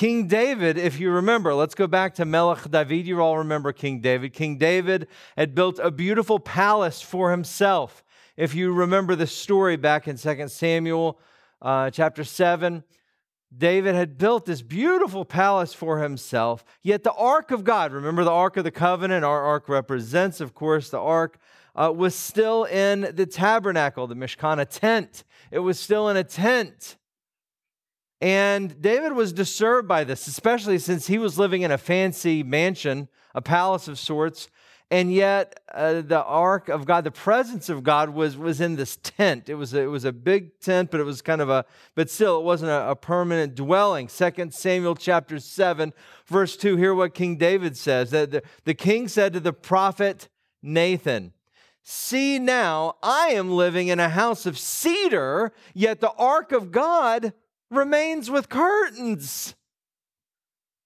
King 0.00 0.28
David, 0.28 0.78
if 0.78 0.98
you 0.98 1.10
remember, 1.10 1.52
let's 1.52 1.74
go 1.74 1.86
back 1.86 2.14
to 2.14 2.24
Melech 2.24 2.70
David. 2.70 3.06
You 3.06 3.20
all 3.20 3.36
remember 3.36 3.70
King 3.70 4.00
David. 4.00 4.32
King 4.32 4.56
David 4.56 5.08
had 5.36 5.54
built 5.54 5.78
a 5.78 5.90
beautiful 5.90 6.38
palace 6.38 7.02
for 7.02 7.30
himself. 7.30 8.02
If 8.34 8.54
you 8.54 8.72
remember 8.72 9.14
the 9.14 9.26
story 9.26 9.76
back 9.76 10.08
in 10.08 10.16
2 10.16 10.48
Samuel 10.48 11.20
uh, 11.60 11.90
chapter 11.90 12.24
7, 12.24 12.82
David 13.54 13.94
had 13.94 14.16
built 14.16 14.46
this 14.46 14.62
beautiful 14.62 15.26
palace 15.26 15.74
for 15.74 15.98
himself, 15.98 16.64
yet 16.82 17.02
the 17.02 17.12
Ark 17.12 17.50
of 17.50 17.62
God, 17.62 17.92
remember 17.92 18.24
the 18.24 18.30
Ark 18.30 18.56
of 18.56 18.64
the 18.64 18.70
Covenant, 18.70 19.22
our 19.22 19.42
Ark 19.42 19.68
represents, 19.68 20.40
of 20.40 20.54
course, 20.54 20.88
the 20.88 20.98
Ark, 20.98 21.38
uh, 21.76 21.92
was 21.94 22.14
still 22.14 22.64
in 22.64 23.02
the 23.16 23.26
tabernacle, 23.26 24.06
the 24.06 24.16
Mishkan, 24.16 24.66
tent. 24.70 25.24
It 25.50 25.58
was 25.58 25.78
still 25.78 26.08
in 26.08 26.16
a 26.16 26.24
tent. 26.24 26.96
And 28.20 28.80
David 28.82 29.14
was 29.14 29.32
disturbed 29.32 29.88
by 29.88 30.04
this, 30.04 30.26
especially 30.26 30.78
since 30.78 31.06
he 31.06 31.16
was 31.16 31.38
living 31.38 31.62
in 31.62 31.70
a 31.70 31.78
fancy 31.78 32.42
mansion, 32.42 33.08
a 33.34 33.40
palace 33.40 33.88
of 33.88 33.98
sorts, 33.98 34.50
and 34.90 35.12
yet 35.12 35.60
uh, 35.72 36.00
the 36.00 36.22
ark 36.24 36.68
of 36.68 36.84
god 36.84 37.04
the 37.04 37.12
presence 37.12 37.68
of 37.68 37.84
god 37.84 38.10
was 38.10 38.36
was 38.36 38.60
in 38.60 38.76
this 38.76 38.96
tent. 39.02 39.48
It 39.48 39.54
was 39.54 39.72
a, 39.72 39.82
it 39.82 39.86
was 39.86 40.04
a 40.04 40.12
big 40.12 40.58
tent 40.60 40.90
but 40.90 41.00
it 41.00 41.04
was 41.04 41.22
kind 41.22 41.40
of 41.40 41.48
a 41.48 41.64
but 41.94 42.10
still 42.10 42.40
it 42.40 42.44
wasn't 42.44 42.72
a, 42.72 42.90
a 42.90 42.96
permanent 42.96 43.54
dwelling. 43.54 44.08
Second 44.08 44.52
samuel 44.52 44.96
chapter 44.96 45.38
7 45.38 45.92
verse 46.26 46.56
2 46.56 46.76
hear 46.76 46.94
what 46.94 47.14
king 47.14 47.36
david 47.36 47.76
says. 47.76 48.10
That 48.10 48.32
the, 48.32 48.42
the 48.64 48.74
king 48.74 49.08
said 49.08 49.32
to 49.34 49.40
the 49.40 49.52
prophet 49.52 50.28
nathan 50.62 51.32
see 51.82 52.38
now 52.38 52.96
i 53.02 53.28
am 53.28 53.50
living 53.50 53.88
in 53.88 53.98
a 53.98 54.10
house 54.10 54.44
of 54.44 54.58
cedar 54.58 55.52
yet 55.72 56.00
the 56.00 56.12
ark 56.12 56.52
of 56.52 56.70
god 56.70 57.32
remains 57.70 58.30
with 58.30 58.48
curtains 58.48 59.54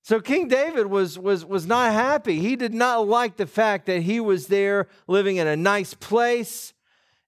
so 0.04 0.20
King 0.20 0.48
David 0.48 0.88
was, 0.88 1.18
was, 1.18 1.46
was 1.46 1.66
not 1.66 1.94
happy. 1.94 2.38
He 2.38 2.56
did 2.56 2.74
not 2.74 3.08
like 3.08 3.38
the 3.38 3.46
fact 3.46 3.86
that 3.86 4.02
he 4.02 4.20
was 4.20 4.48
there 4.48 4.86
living 5.06 5.38
in 5.38 5.46
a 5.46 5.56
nice 5.56 5.94
place, 5.94 6.74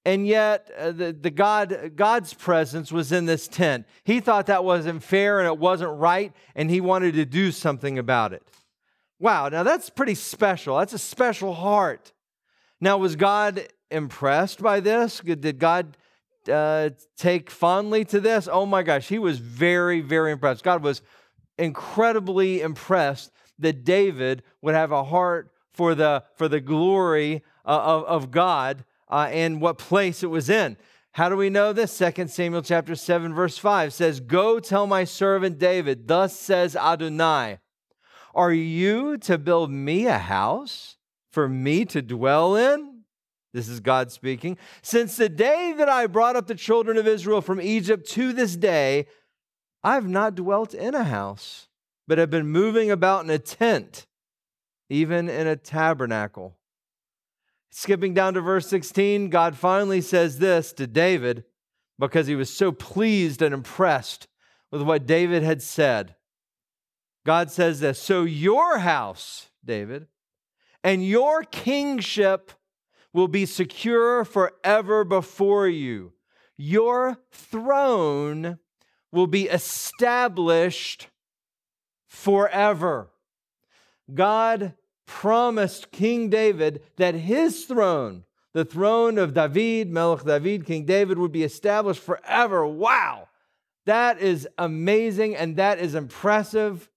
and 0.05 0.27
yet 0.27 0.71
uh, 0.77 0.93
the, 0.93 1.11
the 1.15 1.31
God, 1.31 1.93
God's 1.97 2.35
presence 2.35 2.93
was 2.93 3.13
in 3.13 3.25
this 3.25 3.49
tent. 3.49 3.87
He 4.05 4.21
thought 4.21 4.45
that 4.47 4.63
wasn't 4.63 5.03
fair 5.03 5.39
and 5.39 5.47
it 5.47 5.57
wasn't 5.57 5.99
right, 5.99 6.35
and 6.55 6.71
he 6.71 6.83
wanted 6.83 7.15
to 7.15 7.25
do 7.25 7.51
something 7.51 7.99
about 7.99 8.35
it. 8.35 8.43
Wow, 9.19 9.49
now 9.49 9.63
that's 9.63 9.89
pretty 9.89 10.15
special. 10.15 10.77
That's 10.77 10.93
a 10.93 10.99
special 10.99 11.55
heart. 11.55 12.13
Now, 12.79 12.99
was 12.99 13.17
God 13.17 13.69
impressed 13.91 14.61
by 14.63 14.81
this? 14.81 15.21
Did 15.21 15.59
God 15.59 15.97
uh, 16.49 16.91
take 17.17 17.51
fondly 17.51 18.05
to 18.07 18.21
this? 18.21 18.49
Oh 18.51 18.67
my 18.67 18.83
gosh, 18.83 19.09
he 19.09 19.19
was 19.19 19.39
very, 19.39 20.01
very 20.01 20.33
impressed. 20.33 20.65
God 20.65 20.83
was 20.83 21.03
incredibly 21.59 22.61
impressed 22.61 23.33
that 23.59 23.85
David 23.85 24.43
would 24.63 24.75
have 24.75 24.93
a 24.93 25.05
heart 25.05 25.51
for 25.73 25.95
the, 25.95 26.25
for 26.35 26.49
the 26.49 26.61
glory 26.61 27.43
uh, 27.65 27.69
of, 27.69 28.05
of 28.05 28.31
God 28.31 28.85
uh, 29.09 29.29
and 29.31 29.61
what 29.61 29.79
place 29.79 30.23
it 30.23 30.29
was 30.29 30.51
in. 30.51 30.77
How 31.13 31.29
do 31.31 31.37
we 31.37 31.49
know 31.49 31.73
this? 31.73 31.97
2 31.97 32.29
Samuel 32.29 32.63
chapter 32.63 32.95
7 32.95 33.33
verse 33.33 33.57
5 33.57 33.95
says, 33.95 34.21
"Go 34.21 34.61
tell 34.61 34.87
my 34.87 35.05
servant 35.05 35.59
David, 35.59 36.09
thus 36.09 36.39
says 36.39 36.77
Adonai, 36.77 37.59
are 38.35 38.53
you 38.53 39.17
to 39.19 39.39
build 39.39 39.71
me 39.71 40.07
a 40.07 40.19
house 40.19 40.99
for 41.31 41.49
me 41.49 41.87
to 41.87 42.03
dwell 42.03 42.55
in?" 42.55 42.96
This 43.57 43.71
is 43.71 43.81
God 43.81 44.13
speaking. 44.13 44.59
Since 44.83 45.17
the 45.17 45.31
day 45.31 45.73
that 45.79 45.89
I 45.89 46.09
brought 46.09 46.37
up 46.37 46.47
the 46.47 46.55
children 46.55 46.99
of 46.99 47.07
Israel 47.07 47.41
from 47.41 47.59
Egypt 47.59 48.07
to 48.11 48.35
this 48.35 48.55
day, 48.55 49.07
I've 49.83 50.07
not 50.07 50.35
dwelt 50.35 50.75
in 50.75 50.95
a 50.95 51.05
house, 51.05 51.69
but 52.07 52.19
have 52.19 52.29
been 52.29 52.49
moving 52.49 52.91
about 52.91 53.25
in 53.25 53.31
a 53.31 53.39
tent, 53.39 54.07
even 54.91 55.31
in 55.31 55.47
a 55.47 55.57
tabernacle. 55.57 56.59
Skipping 57.71 58.13
down 58.13 58.35
to 58.35 58.43
verse 58.43 58.69
16, 58.69 59.31
God 59.31 59.57
finally 59.57 60.03
says 60.03 60.39
this 60.39 60.75
to 60.75 60.87
David 60.87 61.45
because 61.99 62.27
he 62.27 62.37
was 62.37 62.53
so 62.53 62.73
pleased 62.73 63.41
and 63.41 63.55
impressed 63.55 64.29
with 64.71 64.83
what 64.83 65.07
David 65.07 65.43
had 65.43 65.63
said. 65.63 66.15
God 67.25 67.51
says 67.51 67.81
this 67.81 67.99
So 67.99 68.25
your 68.25 68.81
house, 68.81 69.49
David, 69.65 70.09
and 70.85 71.03
your 71.03 71.43
kingship 71.43 72.53
will 73.17 73.29
be 73.29 73.47
secure 73.47 74.27
forever 74.27 75.03
before 75.03 75.67
you. 75.67 76.13
Your 76.59 77.17
throne 77.33 78.59
will 79.11 79.27
be 79.27 79.45
established 79.45 81.09
forever. 82.07 83.09
God 84.13 84.75
promised 85.07 85.91
King 85.93 86.29
David 86.29 86.83
that 86.99 87.15
his 87.15 87.65
throne, 87.65 88.25
the 88.53 88.67
throne 88.67 89.17
of 89.17 89.33
David, 89.33 89.91
Melech 89.91 90.25
David, 90.25 90.67
King 90.67 90.85
David, 90.85 91.17
would 91.17 91.33
be 91.33 91.43
established 91.43 92.03
forever. 92.03 92.67
Wow! 92.67 93.29
That 93.87 94.21
is 94.21 94.47
amazing 94.59 95.35
and 95.35 95.57
that 95.57 95.79
is 95.79 95.95
impressive. 95.95 96.91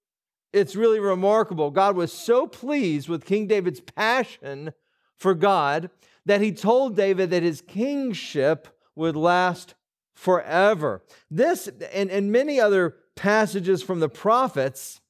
It's 0.51 0.75
really 0.75 0.99
remarkable. 0.99 1.71
God 1.71 1.95
was 1.95 2.11
so 2.11 2.45
pleased 2.45 3.07
with 3.07 3.23
King 3.23 3.47
David's 3.47 3.79
passion 3.79 4.73
for 5.15 5.33
God 5.33 5.89
that 6.25 6.41
he 6.41 6.51
told 6.51 6.95
David 6.95 7.29
that 7.31 7.43
his 7.43 7.61
kingship 7.61 8.67
would 8.95 9.15
last 9.15 9.75
forever. 10.13 11.03
This 11.31 11.69
and, 11.93 12.11
and 12.11 12.31
many 12.31 12.59
other 12.59 12.97
passages 13.15 13.81
from 13.81 13.99
the 13.99 14.09
prophets 14.09 15.01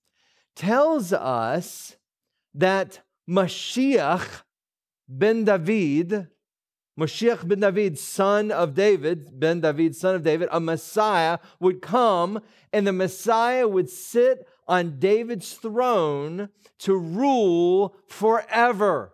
tells 0.55 1.13
us 1.13 1.95
that 2.53 3.01
Mashiach 3.29 4.43
ben 5.07 5.45
David, 5.45 6.27
Mashiach 6.99 7.47
ben 7.47 7.59
David, 7.59 7.97
son 7.97 8.51
of 8.51 8.73
David, 8.73 9.39
ben 9.39 9.61
David, 9.61 9.95
son 9.95 10.15
of 10.15 10.23
David, 10.23 10.49
a 10.51 10.59
Messiah 10.59 11.39
would 11.59 11.81
come 11.81 12.41
and 12.71 12.85
the 12.85 12.93
Messiah 12.93 13.67
would 13.67 13.89
sit 13.89 14.47
on 14.67 14.99
David's 14.99 15.53
throne 15.53 16.49
to 16.79 16.95
rule 16.95 17.95
forever. 18.07 19.13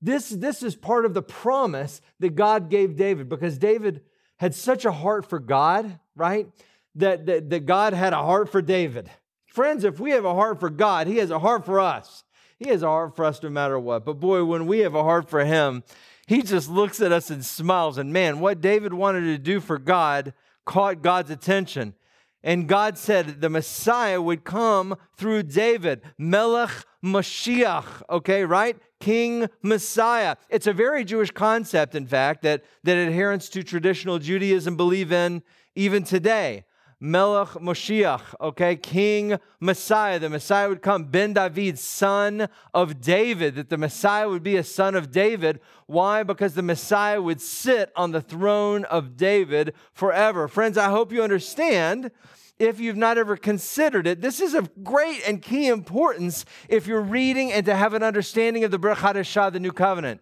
This, 0.00 0.28
this 0.28 0.62
is 0.62 0.76
part 0.76 1.04
of 1.04 1.14
the 1.14 1.22
promise 1.22 2.00
that 2.20 2.36
God 2.36 2.70
gave 2.70 2.96
David 2.96 3.28
because 3.28 3.58
David 3.58 4.02
had 4.36 4.54
such 4.54 4.84
a 4.84 4.92
heart 4.92 5.28
for 5.28 5.38
God, 5.38 5.98
right? 6.14 6.48
That, 6.94 7.26
that, 7.26 7.50
that 7.50 7.66
God 7.66 7.92
had 7.92 8.12
a 8.12 8.22
heart 8.22 8.48
for 8.48 8.62
David. 8.62 9.10
Friends, 9.46 9.84
if 9.84 9.98
we 9.98 10.12
have 10.12 10.24
a 10.24 10.34
heart 10.34 10.60
for 10.60 10.70
God, 10.70 11.06
He 11.06 11.16
has 11.16 11.30
a 11.30 11.38
heart 11.38 11.66
for 11.66 11.80
us. 11.80 12.24
He 12.58 12.68
has 12.70 12.82
a 12.82 12.86
heart 12.86 13.16
for 13.16 13.24
us 13.24 13.42
no 13.42 13.50
matter 13.50 13.78
what. 13.78 14.04
But 14.04 14.20
boy, 14.20 14.44
when 14.44 14.66
we 14.66 14.80
have 14.80 14.94
a 14.94 15.02
heart 15.02 15.28
for 15.28 15.44
Him, 15.44 15.82
He 16.26 16.42
just 16.42 16.68
looks 16.68 17.00
at 17.00 17.12
us 17.12 17.30
and 17.30 17.44
smiles. 17.44 17.98
And 17.98 18.12
man, 18.12 18.40
what 18.40 18.60
David 18.60 18.94
wanted 18.94 19.22
to 19.22 19.38
do 19.38 19.60
for 19.60 19.78
God 19.78 20.32
caught 20.64 21.02
God's 21.02 21.30
attention. 21.30 21.94
And 22.42 22.68
God 22.68 22.96
said 22.96 23.40
the 23.40 23.50
Messiah 23.50 24.22
would 24.22 24.44
come 24.44 24.96
through 25.16 25.44
David, 25.44 26.02
Melech 26.16 26.70
Mashiach, 27.04 28.02
okay, 28.08 28.44
right? 28.44 28.76
King 29.00 29.48
Messiah. 29.62 30.36
It's 30.48 30.66
a 30.66 30.72
very 30.72 31.04
Jewish 31.04 31.30
concept, 31.30 31.94
in 31.94 32.06
fact, 32.06 32.42
that, 32.42 32.64
that 32.84 32.96
adherents 32.96 33.48
to 33.50 33.62
traditional 33.62 34.18
Judaism 34.18 34.76
believe 34.76 35.12
in 35.12 35.42
even 35.74 36.02
today. 36.02 36.64
Melech 37.00 37.50
Moshiach, 37.50 38.34
okay, 38.40 38.74
King 38.74 39.38
Messiah. 39.60 40.18
The 40.18 40.28
Messiah 40.28 40.68
would 40.68 40.82
come, 40.82 41.04
Ben 41.04 41.32
David, 41.32 41.78
son 41.78 42.48
of 42.74 43.00
David, 43.00 43.54
that 43.54 43.68
the 43.68 43.78
Messiah 43.78 44.28
would 44.28 44.42
be 44.42 44.56
a 44.56 44.64
son 44.64 44.96
of 44.96 45.12
David. 45.12 45.60
Why? 45.86 46.24
Because 46.24 46.54
the 46.54 46.62
Messiah 46.62 47.22
would 47.22 47.40
sit 47.40 47.92
on 47.94 48.10
the 48.10 48.20
throne 48.20 48.84
of 48.86 49.16
David 49.16 49.74
forever. 49.92 50.48
Friends, 50.48 50.76
I 50.76 50.90
hope 50.90 51.12
you 51.12 51.22
understand. 51.22 52.10
If 52.58 52.80
you've 52.80 52.96
not 52.96 53.18
ever 53.18 53.36
considered 53.36 54.06
it, 54.06 54.20
this 54.20 54.40
is 54.40 54.54
of 54.54 54.82
great 54.82 55.22
and 55.26 55.40
key 55.40 55.68
importance 55.68 56.44
if 56.68 56.86
you're 56.86 57.00
reading 57.00 57.52
and 57.52 57.64
to 57.66 57.76
have 57.76 57.94
an 57.94 58.02
understanding 58.02 58.64
of 58.64 58.70
the 58.70 58.78
Brit 58.78 58.98
Hadashah, 58.98 59.52
the 59.52 59.60
New 59.60 59.72
Covenant. 59.72 60.20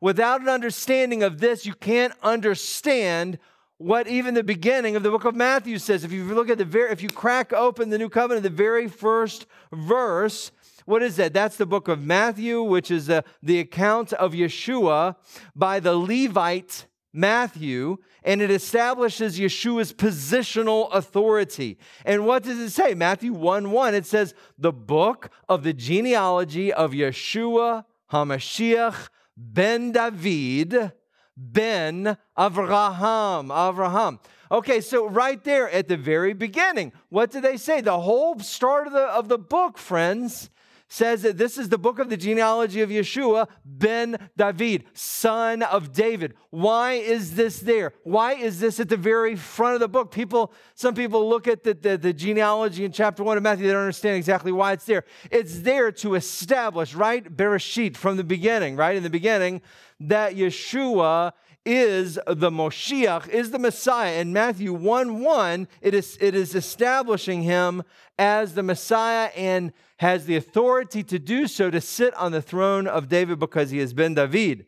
Without 0.00 0.40
an 0.40 0.48
understanding 0.48 1.22
of 1.22 1.38
this, 1.40 1.64
you 1.64 1.74
can't 1.74 2.12
understand 2.22 3.38
what 3.78 4.08
even 4.08 4.34
the 4.34 4.42
beginning 4.42 4.96
of 4.96 5.02
the 5.02 5.10
book 5.10 5.24
of 5.24 5.34
Matthew 5.34 5.78
says. 5.78 6.02
If 6.02 6.12
you 6.12 6.24
look 6.24 6.50
at 6.50 6.58
the 6.58 6.64
very, 6.64 6.90
if 6.90 7.02
you 7.02 7.08
crack 7.08 7.52
open 7.52 7.90
the 7.90 7.98
new 7.98 8.08
covenant, 8.08 8.42
the 8.42 8.50
very 8.50 8.88
first 8.88 9.46
verse, 9.72 10.50
what 10.86 11.02
is 11.02 11.16
that? 11.16 11.34
That's 11.34 11.56
the 11.56 11.66
book 11.66 11.88
of 11.88 12.02
Matthew, 12.02 12.62
which 12.62 12.90
is 12.90 13.06
the, 13.06 13.24
the 13.42 13.60
account 13.60 14.12
of 14.14 14.32
Yeshua 14.32 15.16
by 15.54 15.80
the 15.80 15.96
Levite 15.96 16.86
Matthew, 17.12 17.96
and 18.26 18.42
it 18.42 18.50
establishes 18.50 19.38
Yeshua's 19.38 19.92
positional 19.92 20.92
authority. 20.92 21.78
And 22.04 22.26
what 22.26 22.42
does 22.42 22.58
it 22.58 22.70
say? 22.70 22.92
Matthew 22.92 23.32
1 23.32 23.70
1, 23.70 23.94
it 23.94 24.04
says, 24.04 24.34
the 24.58 24.72
book 24.72 25.30
of 25.48 25.62
the 25.62 25.72
genealogy 25.72 26.72
of 26.72 26.90
Yeshua 26.90 27.84
HaMashiach 28.12 29.08
ben 29.36 29.92
David 29.92 30.92
ben 31.36 32.16
Avraham. 32.36 33.48
Avraham. 33.48 34.18
Okay, 34.50 34.80
so 34.80 35.08
right 35.08 35.42
there 35.44 35.70
at 35.70 35.88
the 35.88 35.96
very 35.96 36.32
beginning, 36.32 36.92
what 37.08 37.30
do 37.30 37.40
they 37.40 37.56
say? 37.56 37.80
The 37.80 38.00
whole 38.00 38.38
start 38.40 38.88
of 38.88 38.92
the, 38.92 39.02
of 39.02 39.28
the 39.28 39.38
book, 39.38 39.78
friends, 39.78 40.50
says 40.88 41.22
that 41.22 41.36
this 41.36 41.58
is 41.58 41.68
the 41.68 41.78
book 41.78 41.98
of 41.98 42.08
the 42.08 42.16
genealogy 42.16 42.80
of 42.80 42.90
Yeshua 42.90 43.48
ben 43.64 44.30
David, 44.36 44.84
son 44.92 45.62
of 45.62 45.92
David. 45.92 46.34
Why 46.50 46.92
is 46.92 47.34
this 47.34 47.60
there? 47.60 47.92
Why 48.04 48.34
is 48.34 48.60
this 48.60 48.78
at 48.78 48.88
the 48.88 48.96
very 48.96 49.36
front 49.36 49.74
of 49.74 49.80
the 49.80 49.88
book? 49.88 50.10
People, 50.12 50.52
some 50.74 50.94
people 50.94 51.28
look 51.28 51.48
at 51.48 51.64
the, 51.64 51.74
the, 51.74 51.98
the 51.98 52.12
genealogy 52.12 52.84
in 52.84 52.92
chapter 52.92 53.24
one 53.24 53.36
of 53.36 53.42
Matthew, 53.42 53.66
they 53.66 53.72
don't 53.72 53.82
understand 53.82 54.16
exactly 54.16 54.52
why 54.52 54.72
it's 54.72 54.84
there. 54.84 55.04
It's 55.30 55.60
there 55.60 55.90
to 55.92 56.14
establish, 56.14 56.94
right? 56.94 57.24
Bereshit 57.24 57.96
from 57.96 58.16
the 58.16 58.24
beginning, 58.24 58.76
right? 58.76 58.96
In 58.96 59.02
the 59.02 59.10
beginning, 59.10 59.62
that 60.00 60.34
Yeshua 60.34 61.32
is 61.66 62.18
the 62.26 62.50
Moshiach, 62.50 63.28
is 63.28 63.50
the 63.50 63.58
Messiah. 63.58 64.20
In 64.20 64.32
Matthew 64.32 64.72
1 64.72 65.20
1, 65.20 65.68
it 65.82 65.92
is, 65.92 66.16
it 66.20 66.34
is 66.34 66.54
establishing 66.54 67.42
him 67.42 67.82
as 68.18 68.54
the 68.54 68.62
Messiah 68.62 69.30
and 69.36 69.72
has 69.98 70.26
the 70.26 70.36
authority 70.36 71.02
to 71.02 71.18
do 71.18 71.46
so 71.46 71.68
to 71.70 71.80
sit 71.80 72.14
on 72.14 72.32
the 72.32 72.40
throne 72.40 72.86
of 72.86 73.08
David 73.08 73.38
because 73.38 73.70
he 73.70 73.78
has 73.78 73.92
ben 73.92 74.14
David. 74.14 74.66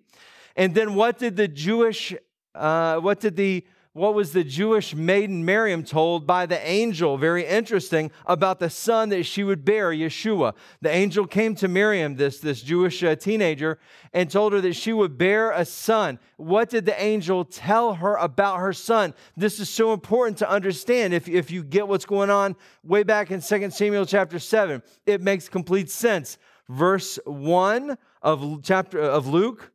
And 0.57 0.75
then 0.75 0.95
what 0.95 1.19
did 1.19 1.37
the 1.37 1.47
Jewish, 1.47 2.15
uh, 2.55 2.99
what 2.99 3.21
did 3.21 3.37
the 3.37 3.65
what 3.99 4.15
was 4.15 4.33
the 4.33 4.45
Jewish 4.45 4.95
maiden 4.95 5.45
Miriam 5.45 5.83
told 5.83 6.27
by 6.27 6.47
the 6.47 6.67
angel? 6.67 7.19
Very 7.19 7.45
interesting 7.45 8.13
about 8.27 8.61
the 8.61 8.71
son 8.71 9.09
that 9.09 9.25
she 9.25 9.43
would 9.43 9.65
bear, 9.65 9.91
Yeshua. 9.91 10.55
The 10.81 10.91
angel 10.91 11.27
came 11.27 11.57
to 11.57 11.67
Miriam, 11.67 12.15
this, 12.15 12.39
this 12.39 12.63
Jewish 12.63 13.03
uh, 13.03 13.17
teenager, 13.17 13.79
and 14.13 14.31
told 14.31 14.53
her 14.53 14.61
that 14.61 14.75
she 14.75 14.93
would 14.93 15.19
bear 15.19 15.51
a 15.51 15.65
son. 15.65 16.21
What 16.37 16.71
did 16.71 16.87
the 16.87 17.03
angel 17.03 17.45
tell 17.45 17.95
her 17.95 18.15
about 18.15 18.59
her 18.59 18.73
son? 18.73 19.15
This 19.37 19.59
is 19.59 19.69
so 19.69 19.93
important 19.93 20.39
to 20.39 20.49
understand. 20.49 21.13
If, 21.13 21.29
if 21.29 21.51
you 21.51 21.65
get 21.65 21.89
what's 21.89 22.07
going 22.07 22.31
on 22.31 22.55
way 22.85 23.03
back 23.03 23.33
in 23.33 23.41
2 23.41 23.71
Samuel 23.71 24.07
chapter 24.07 24.39
7, 24.39 24.81
it 25.07 25.21
makes 25.21 25.49
complete 25.49 25.91
sense. 25.91 26.39
Verse 26.69 27.19
1 27.25 27.99
of 28.23 28.63
chapter 28.63 29.01
of 29.01 29.27
Luke 29.27 29.73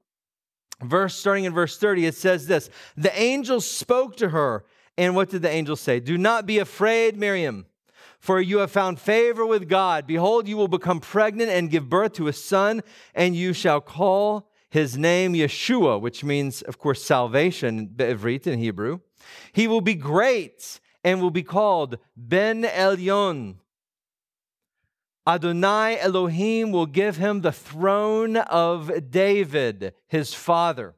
verse 0.84 1.16
starting 1.16 1.46
in 1.46 1.54
verse 1.54 1.78
30 1.78 2.06
it 2.06 2.16
says 2.16 2.48
this 2.48 2.70
the 2.96 3.18
angel 3.20 3.62
spoke 3.62 4.16
to 4.18 4.30
her 4.30 4.66
and 4.98 5.16
what 5.16 5.30
did 5.30 5.42
the 5.42 5.50
angel 5.50 5.76
say? 5.76 6.00
Do 6.00 6.18
not 6.18 6.46
be 6.46 6.60
afraid 6.60 7.18
miriam 7.18 7.66
for 8.20 8.40
you 8.40 8.60
have 8.60 8.72
found 8.72 9.00
favor 9.00 9.46
with 9.46 9.68
god. 9.68 10.08
Behold 10.08 10.48
you 10.48 10.58
will 10.58 10.68
become 10.68 11.00
pregnant 11.00 11.50
and 11.50 11.70
give 11.70 11.90
birth 11.90 12.14
to 12.14 12.28
a 12.28 12.34
son 12.34 12.82
and 13.14 13.36
you 13.36 13.54
shall 13.54 13.82
call 13.82 14.50
his 14.70 14.98
name 14.98 15.34
yeshua 15.34 16.00
which 16.00 16.24
means 16.24 16.62
of 16.64 16.78
course 16.78 17.04
salvation 17.04 17.88
be'ivrit 17.88 18.48
in 18.48 18.60
hebrew. 18.60 19.00
He 19.52 19.68
will 19.68 19.82
be 19.82 19.96
great 19.96 20.80
and 21.04 21.22
will 21.22 21.32
be 21.32 21.44
called 21.44 21.98
ben 22.16 22.64
elyon 22.64 23.56
Adonai 25.26 25.98
Elohim 26.00 26.72
will 26.72 26.86
give 26.86 27.18
him 27.18 27.42
the 27.42 27.52
throne 27.52 28.38
of 28.38 29.10
David, 29.10 29.94
his 30.08 30.34
father. 30.34 30.96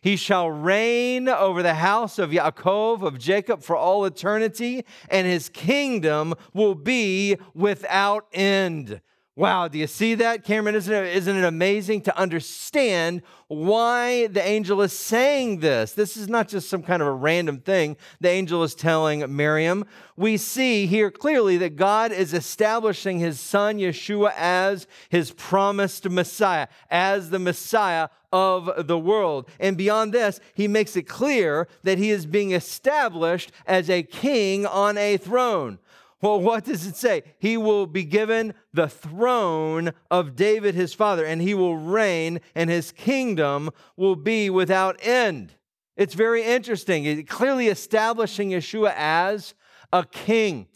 He 0.00 0.16
shall 0.16 0.50
reign 0.50 1.28
over 1.28 1.62
the 1.62 1.74
house 1.74 2.18
of 2.18 2.30
Yaakov, 2.30 3.02
of 3.02 3.18
Jacob, 3.18 3.62
for 3.62 3.76
all 3.76 4.04
eternity, 4.04 4.84
and 5.08 5.26
his 5.26 5.48
kingdom 5.48 6.34
will 6.52 6.74
be 6.74 7.36
without 7.54 8.26
end. 8.32 9.00
Wow, 9.36 9.68
do 9.68 9.78
you 9.78 9.86
see 9.86 10.16
that, 10.16 10.44
Cameron? 10.44 10.74
Isn't 10.74 10.92
it, 10.92 11.16
isn't 11.16 11.36
it 11.36 11.44
amazing 11.44 12.02
to 12.02 12.18
understand 12.18 13.22
why 13.46 14.26
the 14.26 14.42
angel 14.42 14.82
is 14.82 14.92
saying 14.92 15.60
this? 15.60 15.92
This 15.92 16.16
is 16.16 16.28
not 16.28 16.48
just 16.48 16.68
some 16.68 16.82
kind 16.82 17.00
of 17.00 17.06
a 17.06 17.12
random 17.12 17.60
thing 17.60 17.96
the 18.20 18.28
angel 18.28 18.64
is 18.64 18.74
telling 18.74 19.24
Miriam. 19.34 19.84
We 20.16 20.36
see 20.36 20.86
here 20.86 21.12
clearly 21.12 21.56
that 21.58 21.76
God 21.76 22.10
is 22.10 22.34
establishing 22.34 23.20
his 23.20 23.38
son 23.38 23.78
Yeshua 23.78 24.32
as 24.36 24.88
his 25.08 25.30
promised 25.30 26.10
Messiah, 26.10 26.66
as 26.90 27.30
the 27.30 27.38
Messiah 27.38 28.08
of 28.32 28.88
the 28.88 28.98
world. 28.98 29.48
And 29.60 29.76
beyond 29.76 30.12
this, 30.12 30.40
he 30.54 30.66
makes 30.66 30.96
it 30.96 31.04
clear 31.04 31.68
that 31.84 31.98
he 31.98 32.10
is 32.10 32.26
being 32.26 32.50
established 32.50 33.52
as 33.64 33.88
a 33.88 34.02
king 34.02 34.66
on 34.66 34.98
a 34.98 35.16
throne. 35.16 35.78
Well, 36.22 36.40
what 36.40 36.64
does 36.64 36.86
it 36.86 36.96
say? 36.96 37.22
He 37.38 37.56
will 37.56 37.86
be 37.86 38.04
given 38.04 38.54
the 38.74 38.88
throne 38.88 39.92
of 40.10 40.36
David 40.36 40.74
his 40.74 40.92
father, 40.92 41.24
and 41.24 41.40
he 41.40 41.54
will 41.54 41.76
reign, 41.76 42.40
and 42.54 42.68
his 42.68 42.92
kingdom 42.92 43.70
will 43.96 44.16
be 44.16 44.50
without 44.50 44.98
end. 45.02 45.54
It's 45.96 46.14
very 46.14 46.42
interesting. 46.42 47.04
It 47.04 47.28
clearly 47.28 47.68
establishing 47.68 48.50
Yeshua 48.50 48.92
as 48.96 49.54
a 49.92 50.04
king. 50.04 50.68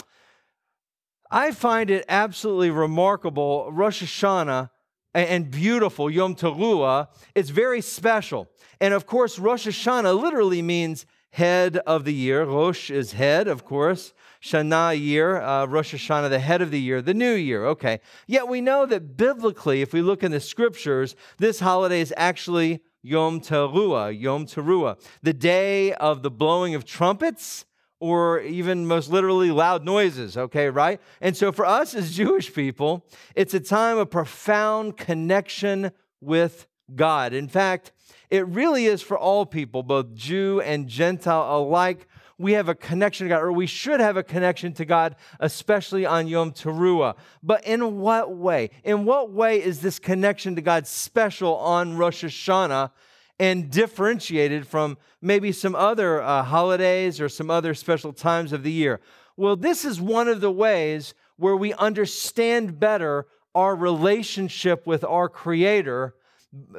I 1.30 1.50
find 1.50 1.90
it 1.90 2.04
absolutely 2.08 2.70
remarkable. 2.70 3.70
Rosh 3.72 4.02
Hashanah 4.02 4.70
and 5.14 5.50
beautiful, 5.50 6.10
Yom 6.10 6.34
Teruah, 6.34 7.08
it's 7.34 7.50
very 7.50 7.80
special. 7.80 8.48
And 8.80 8.92
of 8.92 9.06
course, 9.06 9.38
Rosh 9.38 9.66
Hashanah 9.66 10.20
literally 10.20 10.62
means 10.62 11.06
head 11.30 11.76
of 11.78 12.04
the 12.04 12.14
year. 12.14 12.44
Rosh 12.44 12.90
is 12.90 13.12
head, 13.12 13.46
of 13.46 13.64
course. 13.64 14.12
Shana 14.44 14.98
year, 14.98 15.40
uh, 15.40 15.64
Rosh 15.64 15.94
Hashanah, 15.94 16.28
the 16.28 16.38
head 16.38 16.60
of 16.60 16.70
the 16.70 16.80
year, 16.80 17.00
the 17.00 17.14
new 17.14 17.32
year. 17.32 17.64
Okay. 17.64 18.00
Yet 18.26 18.46
we 18.46 18.60
know 18.60 18.84
that 18.84 19.16
biblically, 19.16 19.80
if 19.80 19.94
we 19.94 20.02
look 20.02 20.22
in 20.22 20.32
the 20.32 20.40
scriptures, 20.40 21.16
this 21.38 21.60
holiday 21.60 22.02
is 22.02 22.12
actually 22.18 22.82
Yom 23.02 23.40
Teruah, 23.40 24.18
Yom 24.18 24.44
Teruah, 24.44 25.00
the 25.22 25.32
day 25.32 25.94
of 25.94 26.22
the 26.22 26.30
blowing 26.30 26.74
of 26.74 26.84
trumpets 26.84 27.64
or 28.00 28.40
even 28.40 28.86
most 28.86 29.08
literally 29.08 29.50
loud 29.50 29.82
noises, 29.82 30.36
okay, 30.36 30.68
right? 30.68 31.00
And 31.22 31.34
so 31.34 31.50
for 31.50 31.64
us 31.64 31.94
as 31.94 32.14
Jewish 32.14 32.52
people, 32.52 33.06
it's 33.34 33.54
a 33.54 33.60
time 33.60 33.96
of 33.96 34.10
profound 34.10 34.98
connection 34.98 35.90
with 36.20 36.66
God. 36.94 37.32
In 37.32 37.48
fact, 37.48 37.92
it 38.28 38.46
really 38.46 38.84
is 38.84 39.00
for 39.00 39.16
all 39.16 39.46
people, 39.46 39.82
both 39.82 40.12
Jew 40.12 40.60
and 40.60 40.86
Gentile 40.86 41.56
alike, 41.58 42.08
we 42.38 42.52
have 42.52 42.68
a 42.68 42.74
connection 42.74 43.26
to 43.26 43.28
God, 43.28 43.42
or 43.42 43.52
we 43.52 43.66
should 43.66 44.00
have 44.00 44.16
a 44.16 44.22
connection 44.22 44.72
to 44.74 44.84
God, 44.84 45.16
especially 45.40 46.04
on 46.04 46.26
Yom 46.26 46.52
Teruah. 46.52 47.16
But 47.42 47.64
in 47.64 48.00
what 48.00 48.34
way? 48.34 48.70
In 48.82 49.04
what 49.04 49.30
way 49.30 49.62
is 49.62 49.80
this 49.80 49.98
connection 49.98 50.56
to 50.56 50.62
God 50.62 50.86
special 50.86 51.56
on 51.56 51.96
Rosh 51.96 52.24
Hashanah 52.24 52.90
and 53.38 53.70
differentiated 53.70 54.66
from 54.66 54.96
maybe 55.20 55.52
some 55.52 55.74
other 55.74 56.22
uh, 56.22 56.42
holidays 56.42 57.20
or 57.20 57.28
some 57.28 57.50
other 57.50 57.74
special 57.74 58.12
times 58.12 58.52
of 58.52 58.62
the 58.62 58.72
year? 58.72 59.00
Well, 59.36 59.56
this 59.56 59.84
is 59.84 60.00
one 60.00 60.28
of 60.28 60.40
the 60.40 60.52
ways 60.52 61.14
where 61.36 61.56
we 61.56 61.72
understand 61.74 62.78
better 62.78 63.26
our 63.54 63.76
relationship 63.76 64.86
with 64.86 65.04
our 65.04 65.28
Creator 65.28 66.14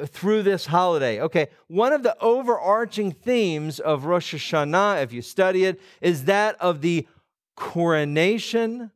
through 0.08 0.44
this 0.44 0.66
holiday. 0.66 1.22
Okay, 1.22 1.48
one 1.68 1.94
of 1.94 2.04
the 2.04 2.18
overarching 2.22 3.12
themes 3.12 3.80
of 3.80 4.06
Rosh 4.06 4.34
Hashanah, 4.34 5.04
if 5.04 5.14
you 5.14 5.22
study 5.22 5.66
it, 5.66 5.82
is 6.02 6.26
that 6.26 6.56
of 6.62 6.82
the 6.82 7.08
coronation 7.56 8.92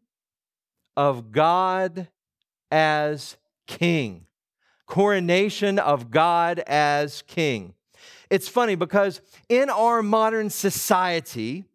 of 0.95 1.31
God 1.31 2.07
as 2.71 3.37
King. 3.67 4.25
Coronation 4.85 5.79
of 5.79 6.11
God 6.11 6.59
as 6.67 7.21
King. 7.23 7.73
It's 8.29 8.47
funny 8.47 8.75
because 8.75 9.21
in 9.47 9.69
our 9.69 10.03
modern 10.03 10.49
society, 10.49 11.65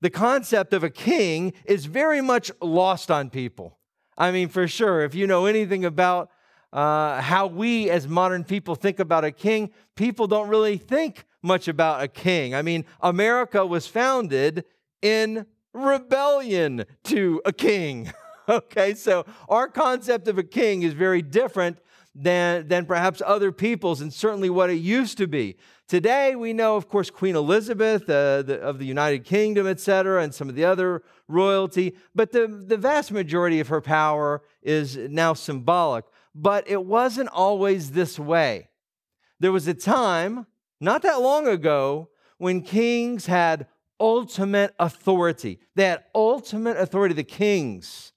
the 0.00 0.10
concept 0.10 0.74
of 0.74 0.82
a 0.82 0.90
king 0.90 1.52
is 1.64 1.86
very 1.86 2.20
much 2.20 2.50
lost 2.60 3.10
on 3.10 3.30
people. 3.30 3.78
I 4.18 4.32
mean, 4.32 4.48
for 4.48 4.66
sure, 4.66 5.02
if 5.02 5.14
you 5.14 5.26
know 5.26 5.46
anything 5.46 5.84
about 5.84 6.30
uh, 6.72 7.20
how 7.20 7.46
we 7.46 7.90
as 7.90 8.08
modern 8.08 8.44
people 8.44 8.74
think 8.74 8.98
about 8.98 9.24
a 9.24 9.30
king, 9.30 9.70
people 9.94 10.26
don't 10.26 10.48
really 10.48 10.78
think 10.78 11.24
much 11.42 11.68
about 11.68 12.02
a 12.02 12.08
king. 12.08 12.54
I 12.54 12.62
mean, 12.62 12.84
America 13.00 13.66
was 13.66 13.86
founded 13.86 14.64
in 15.02 15.46
rebellion 15.74 16.84
to 17.04 17.42
a 17.44 17.52
king. 17.52 18.12
okay, 18.48 18.94
so 18.94 19.24
our 19.48 19.68
concept 19.68 20.28
of 20.28 20.38
a 20.38 20.42
king 20.42 20.82
is 20.82 20.92
very 20.92 21.22
different 21.22 21.78
than, 22.14 22.68
than 22.68 22.86
perhaps 22.86 23.22
other 23.24 23.52
people's 23.52 24.00
and 24.00 24.12
certainly 24.12 24.50
what 24.50 24.70
it 24.70 24.74
used 24.74 25.18
to 25.18 25.26
be. 25.26 25.56
Today, 25.88 26.36
we 26.36 26.52
know, 26.52 26.76
of 26.76 26.88
course, 26.88 27.10
Queen 27.10 27.36
Elizabeth 27.36 28.08
uh, 28.08 28.42
the, 28.42 28.58
of 28.60 28.78
the 28.78 28.86
United 28.86 29.24
Kingdom, 29.24 29.66
et 29.66 29.80
cetera, 29.80 30.22
and 30.22 30.32
some 30.32 30.48
of 30.48 30.54
the 30.54 30.64
other 30.64 31.02
royalty, 31.28 31.96
but 32.14 32.32
the, 32.32 32.46
the 32.46 32.76
vast 32.76 33.12
majority 33.12 33.60
of 33.60 33.68
her 33.68 33.80
power 33.80 34.42
is 34.62 34.96
now 34.96 35.34
symbolic. 35.34 36.04
But 36.34 36.68
it 36.68 36.84
wasn't 36.84 37.28
always 37.28 37.92
this 37.92 38.18
way. 38.18 38.68
There 39.40 39.52
was 39.52 39.66
a 39.66 39.74
time, 39.74 40.46
not 40.80 41.02
that 41.02 41.20
long 41.20 41.46
ago, 41.46 42.08
when 42.38 42.62
kings 42.62 43.26
had 43.26 43.66
ultimate 44.00 44.74
authority. 44.78 45.60
They 45.76 45.84
had 45.84 46.04
ultimate 46.14 46.76
authority, 46.76 47.14
the 47.14 47.24
kings. 47.24 48.12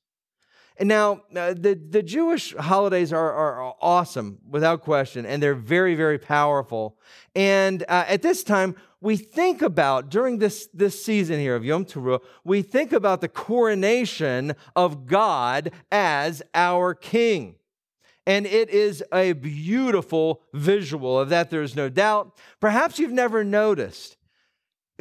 And 0.78 0.90
now, 0.90 1.22
uh, 1.36 1.54
the, 1.54 1.80
the 1.90 2.04
Jewish 2.04 2.54
holidays 2.56 3.14
are, 3.14 3.32
are, 3.32 3.62
are, 3.62 3.76
awesome, 3.82 4.40
without 4.50 4.82
question, 4.82 5.26
and 5.26 5.42
they're 5.42 5.56
very, 5.56 5.96
very 5.96 6.18
powerful. 6.18 6.98
And 7.34 7.84
uh, 7.84 8.06
at 8.08 8.22
this 8.22 8.44
time, 8.44 8.76
we 9.00 9.16
think 9.16 9.62
about, 9.62 10.10
during 10.10 10.40
this, 10.40 10.68
this 10.74 11.04
season 11.04 11.40
here 11.40 11.56
of 11.56 11.64
Yom 11.64 11.86
Teruah, 11.86 12.20
we 12.44 12.62
think 12.62 12.92
about 12.92 13.22
the 13.22 13.30
coronation 13.30 14.54
of 14.76 15.06
God 15.06 15.72
as 15.92 16.42
our 16.54 16.94
king. 16.94 17.56
And 18.28 18.46
it 18.46 18.70
is 18.70 19.04
a 19.14 19.34
beautiful 19.34 20.42
visual 20.54 21.20
of 21.20 21.30
that, 21.30 21.52
there's 21.52 21.76
no 21.76 21.90
doubt. 21.90 22.36
Perhaps 22.60 22.98
you've 23.00 23.12
never 23.12 23.44
noticed 23.44 24.18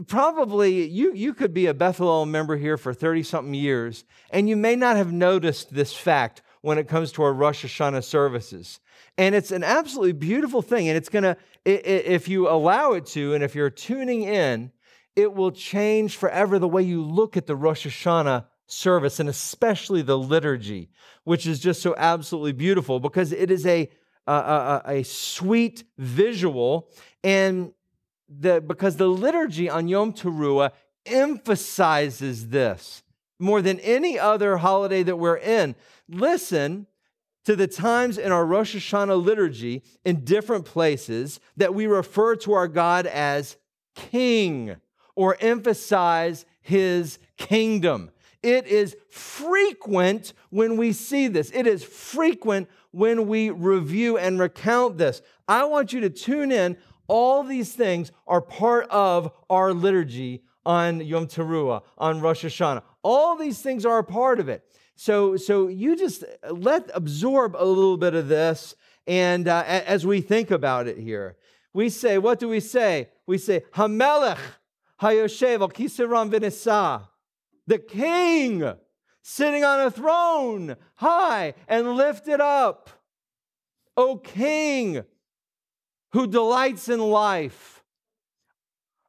probably 0.06 0.86
you, 0.88 1.12
you 1.14 1.34
could 1.34 1.54
be 1.54 1.66
a 1.66 1.74
Bethel 1.74 2.26
member 2.26 2.56
here 2.56 2.76
for 2.76 2.92
30 2.92 3.22
something 3.22 3.54
years, 3.54 4.04
and 4.30 4.48
you 4.48 4.56
may 4.56 4.76
not 4.76 4.96
have 4.96 5.12
noticed 5.12 5.72
this 5.72 5.94
fact 5.94 6.42
when 6.62 6.78
it 6.78 6.88
comes 6.88 7.12
to 7.12 7.22
our 7.22 7.32
Rosh 7.32 7.64
Hashanah 7.64 8.02
services. 8.02 8.80
And 9.18 9.34
it's 9.34 9.52
an 9.52 9.62
absolutely 9.62 10.12
beautiful 10.12 10.62
thing. 10.62 10.88
And 10.88 10.96
it's 10.96 11.10
going 11.10 11.22
to, 11.22 11.36
if 11.64 12.26
you 12.26 12.48
allow 12.48 12.92
it 12.92 13.06
to, 13.08 13.34
and 13.34 13.44
if 13.44 13.54
you're 13.54 13.70
tuning 13.70 14.22
in, 14.22 14.72
it 15.14 15.34
will 15.34 15.52
change 15.52 16.16
forever 16.16 16.58
the 16.58 16.66
way 16.66 16.82
you 16.82 17.02
look 17.02 17.36
at 17.36 17.46
the 17.46 17.54
Rosh 17.54 17.86
Hashanah 17.86 18.46
service, 18.74 19.20
and 19.20 19.28
especially 19.28 20.02
the 20.02 20.18
liturgy, 20.18 20.90
which 21.24 21.46
is 21.46 21.60
just 21.60 21.82
so 21.82 21.94
absolutely 21.96 22.52
beautiful 22.52 23.00
because 23.00 23.32
it 23.32 23.50
is 23.50 23.66
a, 23.66 23.88
a, 24.26 24.32
a, 24.32 24.82
a 24.86 25.02
sweet 25.04 25.84
visual. 25.98 26.88
And 27.22 27.72
the, 28.28 28.60
because 28.60 28.96
the 28.96 29.08
liturgy 29.08 29.68
on 29.68 29.88
Yom 29.88 30.12
Teruah 30.12 30.72
emphasizes 31.06 32.48
this 32.48 33.02
more 33.38 33.60
than 33.60 33.80
any 33.80 34.18
other 34.18 34.58
holiday 34.58 35.02
that 35.02 35.16
we're 35.16 35.36
in. 35.36 35.74
Listen 36.08 36.86
to 37.44 37.54
the 37.54 37.66
times 37.66 38.16
in 38.16 38.32
our 38.32 38.46
Rosh 38.46 38.74
Hashanah 38.74 39.22
liturgy 39.22 39.82
in 40.04 40.24
different 40.24 40.64
places 40.64 41.40
that 41.56 41.74
we 41.74 41.86
refer 41.86 42.36
to 42.36 42.52
our 42.54 42.68
God 42.68 43.06
as 43.06 43.56
King 43.94 44.76
or 45.14 45.36
emphasize 45.40 46.46
his 46.60 47.18
kingdom. 47.36 48.10
It 48.44 48.66
is 48.66 48.94
frequent 49.08 50.34
when 50.50 50.76
we 50.76 50.92
see 50.92 51.28
this. 51.28 51.50
It 51.52 51.66
is 51.66 51.82
frequent 51.82 52.68
when 52.90 53.26
we 53.26 53.48
review 53.48 54.18
and 54.18 54.38
recount 54.38 54.98
this. 54.98 55.22
I 55.48 55.64
want 55.64 55.94
you 55.94 56.00
to 56.02 56.10
tune 56.10 56.52
in 56.52 56.76
all 57.08 57.42
these 57.42 57.72
things 57.72 58.12
are 58.26 58.42
part 58.42 58.86
of 58.90 59.32
our 59.48 59.72
liturgy 59.72 60.42
on 60.66 61.00
Yom 61.00 61.26
Teruah, 61.26 61.82
on 61.96 62.20
Rosh 62.20 62.44
Hashanah. 62.44 62.82
All 63.02 63.34
these 63.34 63.62
things 63.62 63.86
are 63.86 63.98
a 63.98 64.04
part 64.04 64.38
of 64.40 64.50
it. 64.50 64.62
So, 64.94 65.36
so 65.36 65.68
you 65.68 65.96
just 65.96 66.24
let 66.50 66.90
absorb 66.92 67.56
a 67.56 67.64
little 67.64 67.96
bit 67.96 68.14
of 68.14 68.28
this, 68.28 68.74
and 69.06 69.48
uh, 69.48 69.64
as 69.66 70.06
we 70.06 70.20
think 70.20 70.50
about 70.50 70.86
it 70.86 70.98
here, 70.98 71.36
we 71.72 71.88
say, 71.88 72.18
what 72.18 72.38
do 72.38 72.48
we 72.48 72.60
say? 72.60 73.08
We 73.26 73.38
say, 73.38 73.64
Hamelech 73.74 74.38
Hayoshev 75.00 75.62
al 75.62 75.70
Kisaram 75.70 76.30
Vinisa, 76.30 77.08
the 77.66 77.78
King 77.78 78.74
sitting 79.22 79.64
on 79.64 79.80
a 79.80 79.90
throne, 79.90 80.76
high 80.96 81.54
and 81.66 81.96
lifted 81.96 82.40
up. 82.40 82.90
O 83.96 84.16
King, 84.16 85.04
who 86.12 86.26
delights 86.26 86.88
in 86.88 87.00
life. 87.00 87.82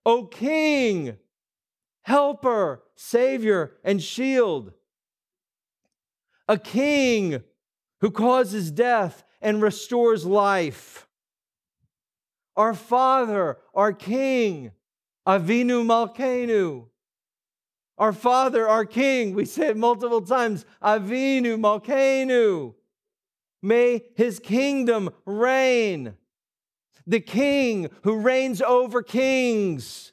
O 0.05 0.25
King, 0.25 1.17
helper, 2.03 2.83
savior, 2.95 3.73
and 3.83 4.01
shield. 4.01 4.71
A 6.47 6.57
king 6.57 7.41
who 8.01 8.11
causes 8.11 8.69
death 8.69 9.23
and 9.41 9.61
restores 9.61 10.25
life. 10.25 11.07
Our 12.55 12.75
Father, 12.75 13.57
our 13.73 13.91
King, 13.91 14.71
Avinu 15.27 15.83
Malkeinu. 15.83 16.85
Our 17.97 18.13
Father, 18.13 18.67
our 18.67 18.85
King, 18.85 19.35
we 19.35 19.45
say 19.45 19.67
it 19.67 19.77
multiple 19.77 20.21
times, 20.21 20.65
Avinu 20.83 21.57
Malkeinu. 21.57 22.73
May 23.61 24.03
his 24.15 24.39
kingdom 24.39 25.09
reign 25.25 26.15
the 27.07 27.19
king 27.19 27.89
who 28.03 28.17
reigns 28.17 28.61
over 28.61 29.01
kings. 29.01 30.11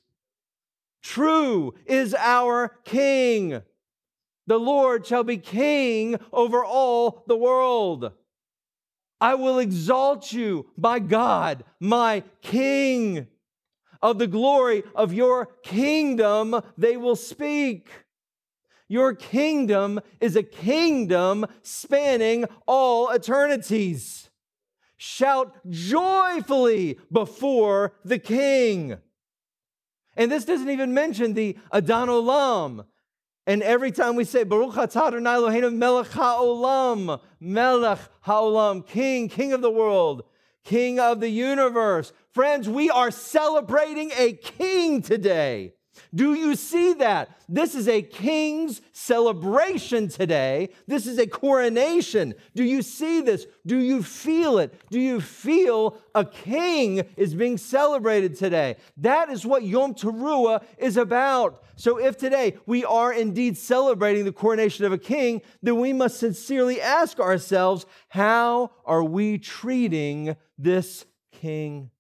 True 1.03 1.75
is 1.87 2.15
our 2.15 2.69
king. 2.85 3.63
The 4.47 4.59
Lord 4.59 5.07
shall 5.07 5.25
be 5.25 5.39
king 5.39 6.17
over 6.33 6.65
all 6.65 7.25
the 7.27 7.37
world. 7.37 8.13
I 9.21 9.35
will 9.35 9.59
exalt 9.59 10.33
you, 10.33 10.67
my 10.77 10.99
God, 10.99 11.65
my 11.79 12.25
king. 12.41 13.29
Of 14.03 14.19
the 14.19 14.27
glory 14.27 14.83
of 14.95 15.13
your 15.13 15.47
kingdom, 15.63 16.61
they 16.77 16.97
will 16.97 17.17
speak. 17.17 17.89
Your 18.89 19.15
kingdom 19.15 20.01
is 20.21 20.37
a 20.37 20.43
kingdom 20.43 21.47
spanning 21.63 22.45
all 22.67 23.09
eternities. 23.11 24.29
Shout 24.97 25.55
joyfully 25.69 26.99
before 27.11 27.95
the 28.05 28.19
king. 28.19 28.99
And 30.17 30.31
this 30.31 30.45
doesn't 30.45 30.69
even 30.69 30.93
mention 30.93 31.35
the 31.35 31.57
Adon 31.73 32.09
Olam. 32.09 32.85
And 33.47 33.63
every 33.63 33.91
time 33.91 34.15
we 34.15 34.25
say 34.25 34.45
Baruch 34.45 34.77
Adonai 34.77 35.31
Eloheinu 35.31 35.75
Melech 35.75 36.09
HaOlam, 36.09 37.21
Melech 37.41 37.99
HaOlam, 38.27 38.87
King, 38.87 39.29
King 39.29 39.53
of 39.53 39.63
the 39.63 39.71
world, 39.71 40.23
King 40.65 41.01
of 41.01 41.21
the 41.21 41.29
universe. 41.29 42.13
Friends, 42.33 42.69
we 42.69 42.91
are 42.91 43.11
celebrating 43.11 44.11
a 44.17 44.33
king 44.33 45.03
today. 45.03 45.75
Do 46.15 46.35
you 46.35 46.57
see 46.57 46.95
that? 46.95 47.31
This 47.49 47.75
is 47.75 47.89
a 47.89 48.03
king's 48.03 48.83
celebration 48.93 50.09
today. 50.09 50.71
This 50.87 51.07
is 51.07 51.19
a 51.19 51.27
coronation. 51.27 52.35
Do 52.55 52.65
you 52.65 52.83
see 52.83 53.21
this? 53.21 53.47
Do 53.67 53.79
you 53.79 54.03
feel 54.03 54.59
it? 54.59 54.75
Do 54.91 55.01
you 55.01 55.21
feel 55.21 55.99
a 56.15 56.25
king 56.25 57.05
is 57.17 57.35
being 57.35 57.57
celebrated 57.57 58.37
today? 58.37 58.77
That 58.99 59.31
is 59.31 59.47
what 59.47 59.65
Yom 59.65 59.95
Teruah 59.95 60.63
is 60.79 60.97
about. 60.97 61.65
So, 61.77 61.99
if 61.99 62.17
today 62.19 62.59
we 62.67 62.85
are 62.85 63.13
indeed 63.13 63.57
celebrating 63.57 64.25
the 64.25 64.33
coronation 64.33 64.85
of 64.85 64.93
a 64.93 64.99
king, 64.99 65.41
then 65.63 65.81
we 65.81 65.93
must 65.93 66.21
sincerely 66.21 66.81
ask 66.81 67.19
ourselves 67.19 67.87
how 68.09 68.73
are 68.85 69.03
we 69.03 69.39
treating 69.39 70.37
this 70.59 71.07
king? 71.33 71.91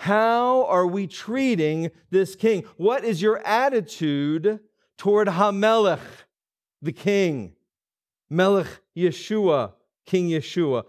How 0.00 0.64
are 0.66 0.86
we 0.86 1.08
treating 1.08 1.90
this 2.10 2.36
king? 2.36 2.62
What 2.76 3.04
is 3.04 3.20
your 3.20 3.44
attitude 3.44 4.60
toward 4.96 5.26
Hamelech, 5.26 5.98
the 6.80 6.92
king? 6.92 7.56
Melech 8.30 8.68
Yeshua, 8.96 9.72
King 10.06 10.28
Yeshua. 10.28 10.84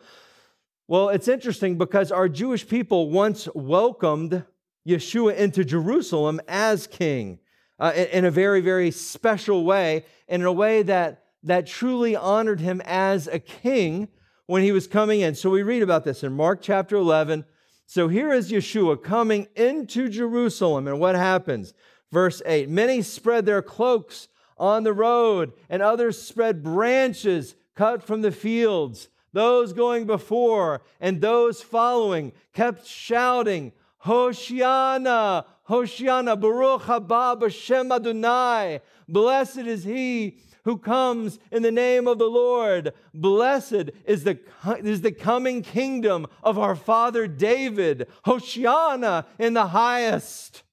Well, 0.88 1.10
it's 1.10 1.28
interesting 1.28 1.76
because 1.76 2.12
our 2.12 2.30
Jewish 2.30 2.68
people 2.68 3.10
once 3.10 3.48
welcomed 3.56 4.44
Yeshua 4.88 5.36
into 5.38 5.66
Jerusalem 5.66 6.40
as 6.48 6.86
king 6.86 7.40
uh, 7.80 7.94
in 8.12 8.26
a 8.26 8.32
very, 8.32 8.62
very 8.62 8.92
special 8.92 9.66
way, 9.66 10.06
in 10.28 10.44
a 10.44 10.54
way 10.54 10.84
that, 10.84 11.24
that 11.42 11.66
truly 11.66 12.16
honored 12.16 12.60
him 12.60 12.80
as 12.86 13.28
a 13.28 13.40
king 13.40 14.10
when 14.46 14.62
he 14.62 14.72
was 14.72 14.86
coming 14.86 15.22
in. 15.22 15.34
So 15.34 15.50
we 15.50 15.64
read 15.64 15.82
about 15.82 16.04
this 16.04 16.24
in 16.24 16.34
Mark 16.34 16.62
chapter 16.62 16.96
11, 16.96 17.44
so 17.90 18.08
here 18.08 18.32
is 18.32 18.52
Yeshua 18.52 19.02
coming 19.02 19.48
into 19.56 20.10
Jerusalem, 20.10 20.88
and 20.88 21.00
what 21.00 21.16
happens? 21.16 21.74
Verse 22.12 22.40
8 22.46 22.70
Many 22.70 23.02
spread 23.02 23.48
their 23.48 23.64
cloaks 23.64 24.28
on 24.60 24.84
the 24.84 24.94
road, 24.94 25.54
and 25.72 25.82
others 25.82 26.22
spread 26.22 26.62
branches 26.62 27.56
cut 27.74 28.04
from 28.04 28.22
the 28.22 28.32
fields. 28.32 29.10
Those 29.34 29.74
going 29.74 30.06
before 30.06 30.84
and 31.02 31.20
those 31.20 31.64
following 31.64 32.32
kept 32.54 32.86
shouting, 32.86 33.72
Hoshiana, 34.06 35.46
Hoshiana, 35.68 36.40
Baruch 36.40 36.84
haba 36.84 37.42
b'shem 37.42 37.92
Adonai. 37.92 38.82
Blessed 39.08 39.58
is 39.58 39.84
he 39.84 40.38
who 40.66 40.78
comes 40.78 41.40
in 41.52 41.64
the 41.64 41.72
name 41.72 42.08
of 42.08 42.20
the 42.20 42.30
Lord. 42.30 42.94
Blessed 43.14 43.92
is 44.06 44.24
the, 44.24 44.40
is 44.84 45.02
the 45.02 45.12
coming 45.12 45.62
kingdom 45.62 46.28
of 46.44 46.58
our 46.58 46.76
father 46.76 47.28
David. 47.28 48.08
Hoshiana 48.26 49.26
in 49.38 49.54
the 49.54 49.68
highest. 49.68 50.64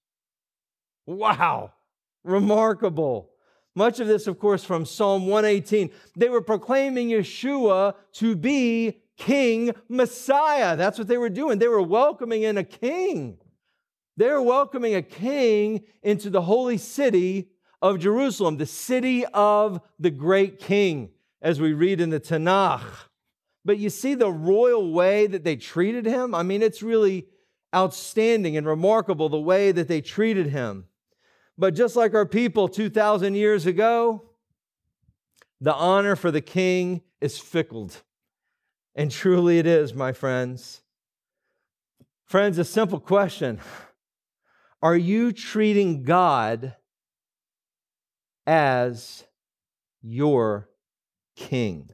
Wow, 1.06 1.72
remarkable. 2.24 3.30
Much 3.74 4.00
of 4.00 4.08
this, 4.08 4.26
of 4.26 4.38
course, 4.38 4.64
from 4.64 4.86
Psalm 4.86 5.26
118. 5.26 5.90
They 6.16 6.28
were 6.28 6.40
proclaiming 6.40 7.10
Yeshua 7.10 7.94
to 8.14 8.34
be 8.34 9.02
King 9.18 9.74
Messiah. 9.88 10.76
That's 10.76 10.98
what 10.98 11.08
they 11.08 11.18
were 11.18 11.28
doing. 11.28 11.58
They 11.58 11.68
were 11.68 11.82
welcoming 11.82 12.42
in 12.42 12.58
a 12.58 12.64
king. 12.64 13.38
They 14.16 14.28
were 14.28 14.42
welcoming 14.42 14.94
a 14.94 15.02
king 15.02 15.84
into 16.02 16.30
the 16.30 16.42
holy 16.42 16.78
city 16.78 17.50
of 17.82 17.98
Jerusalem, 17.98 18.56
the 18.56 18.66
city 18.66 19.24
of 19.26 19.80
the 19.98 20.10
great 20.10 20.58
king, 20.58 21.10
as 21.42 21.60
we 21.60 21.72
read 21.72 22.00
in 22.00 22.10
the 22.10 22.20
Tanakh. 22.20 23.08
But 23.64 23.78
you 23.78 23.90
see 23.90 24.14
the 24.14 24.30
royal 24.30 24.92
way 24.92 25.26
that 25.26 25.44
they 25.44 25.56
treated 25.56 26.06
him? 26.06 26.34
I 26.34 26.42
mean, 26.42 26.62
it's 26.62 26.82
really 26.82 27.26
outstanding 27.74 28.56
and 28.56 28.66
remarkable 28.66 29.28
the 29.28 29.40
way 29.40 29.72
that 29.72 29.88
they 29.88 30.00
treated 30.00 30.48
him. 30.48 30.86
But 31.58 31.74
just 31.74 31.96
like 31.96 32.14
our 32.14 32.26
people 32.26 32.68
2,000 32.68 33.34
years 33.34 33.66
ago, 33.66 34.22
the 35.60 35.74
honor 35.74 36.16
for 36.16 36.30
the 36.30 36.40
king 36.40 37.02
is 37.20 37.38
fickled. 37.38 38.02
And 38.94 39.10
truly 39.10 39.58
it 39.58 39.66
is, 39.66 39.94
my 39.94 40.12
friends. 40.12 40.82
Friends, 42.24 42.58
a 42.58 42.64
simple 42.64 43.00
question 43.00 43.60
Are 44.82 44.96
you 44.96 45.32
treating 45.32 46.02
God 46.02 46.74
as 48.46 49.24
your 50.02 50.68
king? 51.36 51.90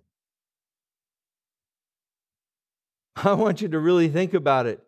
I 3.17 3.35
want 3.35 3.61
you 3.61 3.69
to 3.69 3.79
really 3.79 4.09
think 4.09 4.35
about 4.35 4.67
it. 4.67 4.83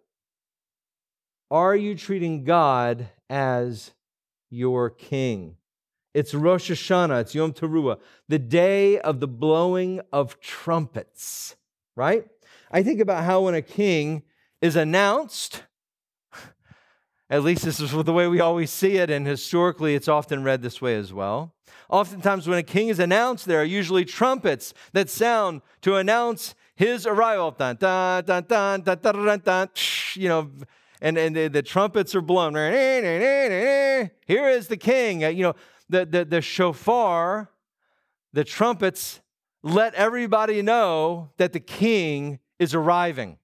Are 1.51 1.77
you 1.77 1.95
treating 1.95 2.45
God 2.45 3.09
as 3.31 3.93
your 4.51 4.91
king? 4.91 5.57
It's 6.15 6.33
Rosh 6.33 6.71
Hashanah, 6.71 7.23
it's 7.23 7.35
Yom 7.35 7.53
Teruah, 7.53 7.99
the 8.29 8.39
day 8.39 8.99
of 9.01 9.19
the 9.19 9.27
blowing 9.27 10.01
of 10.13 10.41
trumpets, 10.41 11.57
right? 11.97 12.25
I 12.71 12.83
think 12.83 13.01
about 13.01 13.25
how 13.25 13.43
when 13.43 13.55
a 13.55 13.63
king 13.63 14.23
is 14.63 14.77
announced, 14.77 15.65
at 17.35 17.43
least 17.43 17.65
this 17.65 17.81
is 17.81 17.91
the 17.91 18.13
way 18.13 18.29
we 18.29 18.39
always 18.39 18.71
see 18.71 18.97
it, 18.97 19.11
and 19.11 19.27
historically 19.27 19.97
it's 19.97 20.07
often 20.07 20.45
read 20.45 20.63
this 20.63 20.81
way 20.81 20.95
as 20.95 21.13
well. 21.13 21.53
Oftentimes, 21.91 22.47
when 22.47 22.59
a 22.59 22.63
king 22.63 22.87
is 22.87 23.01
announced, 23.01 23.47
there 23.47 23.61
are 23.61 23.65
usually 23.65 24.05
trumpets 24.05 24.73
that 24.93 25.11
sound 25.11 25.61
to 25.83 25.97
announce 25.97 26.55
his 26.77 27.09
arrival. 27.09 27.51
Dun, 27.51 27.75
dun, 27.75 28.25
dun, 28.25 28.45
dun, 28.45 28.83
dun, 28.83 28.99
dun, 29.03 29.27
dun, 29.27 29.41
dun, 29.45 29.69
you 30.15 30.29
know, 30.29 30.49
and, 31.01 31.19
and 31.19 31.35
the, 31.35 31.49
the 31.49 31.63
trumpets 31.63 32.15
are 32.15 32.21
blown. 32.21 32.55
Here 32.55 34.11
is 34.29 34.69
the 34.69 34.77
king. 34.77 35.25
Uh, 35.25 35.29
you 35.29 35.43
know, 35.43 35.55
the, 35.89 36.07
the, 36.07 36.25
the 36.25 36.41
shofar, 36.41 37.51
the 38.33 38.45
trumpets 38.45 39.21
let 39.65 39.93
everybody 39.95 40.63
know 40.63 41.31
that 41.39 41.53
the 41.53 41.59
king 41.59 42.39
is 42.61 42.75
arriving 42.75 43.39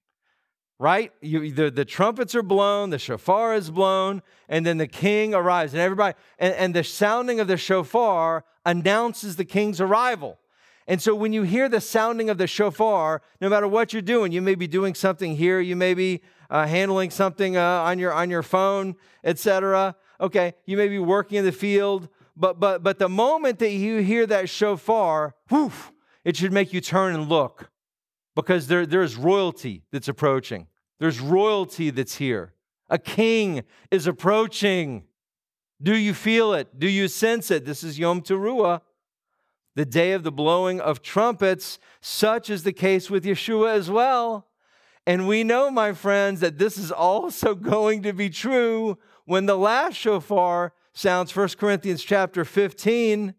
right? 0.81 1.13
You, 1.21 1.51
the, 1.51 1.69
the 1.69 1.85
trumpets 1.85 2.33
are 2.33 2.41
blown, 2.41 2.89
the 2.89 2.97
shofar 2.97 3.53
is 3.53 3.69
blown, 3.69 4.23
and 4.49 4.65
then 4.65 4.79
the 4.79 4.87
king 4.87 5.35
arrives. 5.35 5.73
And 5.73 5.81
everybody, 5.81 6.17
and, 6.39 6.55
and 6.55 6.73
the 6.73 6.83
sounding 6.83 7.39
of 7.39 7.47
the 7.47 7.55
shofar 7.55 8.43
announces 8.65 9.35
the 9.35 9.45
king's 9.45 9.79
arrival. 9.79 10.39
And 10.87 10.99
so 10.99 11.13
when 11.13 11.33
you 11.33 11.43
hear 11.43 11.69
the 11.69 11.81
sounding 11.81 12.31
of 12.31 12.39
the 12.39 12.47
shofar, 12.47 13.21
no 13.39 13.47
matter 13.47 13.67
what 13.67 13.93
you're 13.93 14.01
doing, 14.01 14.31
you 14.31 14.41
may 14.41 14.55
be 14.55 14.65
doing 14.65 14.95
something 14.95 15.35
here, 15.35 15.59
you 15.59 15.75
may 15.75 15.93
be 15.93 16.23
uh, 16.49 16.65
handling 16.65 17.11
something 17.11 17.55
uh, 17.55 17.61
on 17.61 17.99
your 17.99 18.11
on 18.11 18.31
your 18.31 18.41
phone, 18.41 18.95
etc. 19.23 19.95
Okay, 20.19 20.55
you 20.65 20.77
may 20.77 20.87
be 20.87 20.97
working 20.97 21.37
in 21.37 21.45
the 21.45 21.51
field, 21.51 22.09
but 22.35 22.59
but 22.59 22.81
but 22.81 22.97
the 22.97 23.07
moment 23.07 23.59
that 23.59 23.69
you 23.69 23.99
hear 23.99 24.25
that 24.25 24.49
shofar, 24.49 25.35
whew, 25.49 25.71
it 26.25 26.35
should 26.35 26.51
make 26.51 26.73
you 26.73 26.81
turn 26.81 27.13
and 27.13 27.29
look 27.29 27.70
because 28.35 28.67
there, 28.67 28.85
there's 28.85 29.15
royalty 29.15 29.83
that's 29.91 30.07
approaching. 30.07 30.67
There's 30.99 31.19
royalty 31.19 31.89
that's 31.89 32.15
here. 32.15 32.53
A 32.89 32.97
king 32.97 33.63
is 33.89 34.07
approaching. 34.07 35.03
Do 35.81 35.95
you 35.95 36.13
feel 36.13 36.53
it? 36.53 36.79
Do 36.79 36.87
you 36.87 37.07
sense 37.07 37.49
it? 37.49 37.65
This 37.65 37.83
is 37.83 37.97
Yom 37.97 38.21
Teruah, 38.21 38.81
the 39.75 39.85
day 39.85 40.11
of 40.11 40.23
the 40.23 40.31
blowing 40.31 40.79
of 40.79 41.01
trumpets. 41.01 41.79
Such 42.01 42.49
is 42.49 42.63
the 42.63 42.73
case 42.73 43.09
with 43.09 43.23
Yeshua 43.23 43.73
as 43.73 43.89
well. 43.89 44.47
And 45.07 45.27
we 45.27 45.43
know, 45.43 45.71
my 45.71 45.93
friends, 45.93 46.41
that 46.41 46.57
this 46.57 46.77
is 46.77 46.91
also 46.91 47.55
going 47.75 48.03
to 48.03 48.13
be 48.13 48.29
true 48.29 48.97
when 49.25 49.45
the 49.45 49.57
last 49.57 49.95
shofar 49.95 50.73
sounds 50.93 51.35
1 51.35 51.49
Corinthians 51.57 52.03
chapter 52.03 52.45
15. 52.45 53.33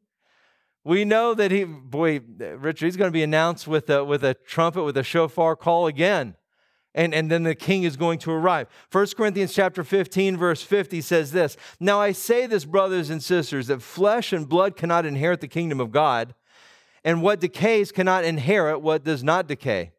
We 0.85 1.05
know 1.05 1.35
that 1.35 1.51
he, 1.51 1.65
boy, 1.65 2.21
Richard, 2.39 2.87
he's 2.87 2.97
going 2.97 3.09
to 3.09 3.13
be 3.13 3.23
announced 3.23 3.69
with 3.69 3.89
a, 3.89 4.05
with 4.05 4.25
a 4.25 4.35
trumpet, 4.35 4.83
with 4.83 4.97
a 4.97 5.05
shofar 5.05 5.55
call 5.57 5.87
again 5.87 6.37
and, 6.95 7.15
and 7.15 7.31
then 7.31 7.43
the 7.43 7.55
king 7.55 7.85
is 7.85 7.97
going 7.97 8.19
to 8.21 8.31
arrive. 8.31 8.69
1 8.91 9.07
Corinthians 9.17 9.55
chapter 9.55 9.83
15, 9.83 10.37
verse 10.37 10.63
50 10.63 11.01
says 11.01 11.33
this 11.33 11.57
Now 11.81 12.01
I 12.01 12.13
say 12.13 12.47
this, 12.47 12.65
brothers 12.65 13.11
and 13.11 13.23
sisters, 13.23 13.69
that 13.69 13.83
flesh 13.83 14.33
and 14.33 14.49
blood 14.49 14.77
cannot 14.77 15.07
inherit 15.07 15.41
the 15.41 15.49
kingdom 15.49 15.81
of 15.81 15.91
God, 15.91 16.35
and 17.05 17.23
what 17.23 17.41
decays 17.41 17.93
cannot 17.93 18.25
inherit 18.25 18.81
what 18.81 19.05
does 19.05 19.25
not 19.25 19.47
decay. 19.47 19.93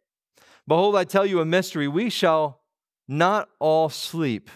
Behold, 0.68 0.96
I 0.96 1.04
tell 1.04 1.26
you 1.26 1.42
a 1.42 1.46
mystery. 1.46 1.88
We 1.88 2.10
shall 2.10 2.62
not 3.08 3.50
all 3.60 3.90
sleep, 3.90 4.50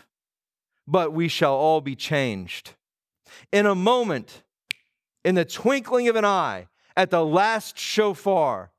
but 0.88 1.12
we 1.12 1.28
shall 1.28 1.56
all 1.56 1.82
be 1.82 1.96
changed. 1.96 2.76
In 3.52 3.66
a 3.66 3.76
moment, 3.76 4.44
in 5.28 5.36
the 5.36 5.44
twinkling 5.44 6.08
of 6.08 6.16
an 6.16 6.24
eye, 6.24 6.66
at 6.96 7.10
the 7.10 7.26
last 7.26 7.78
shofar, 7.78 8.72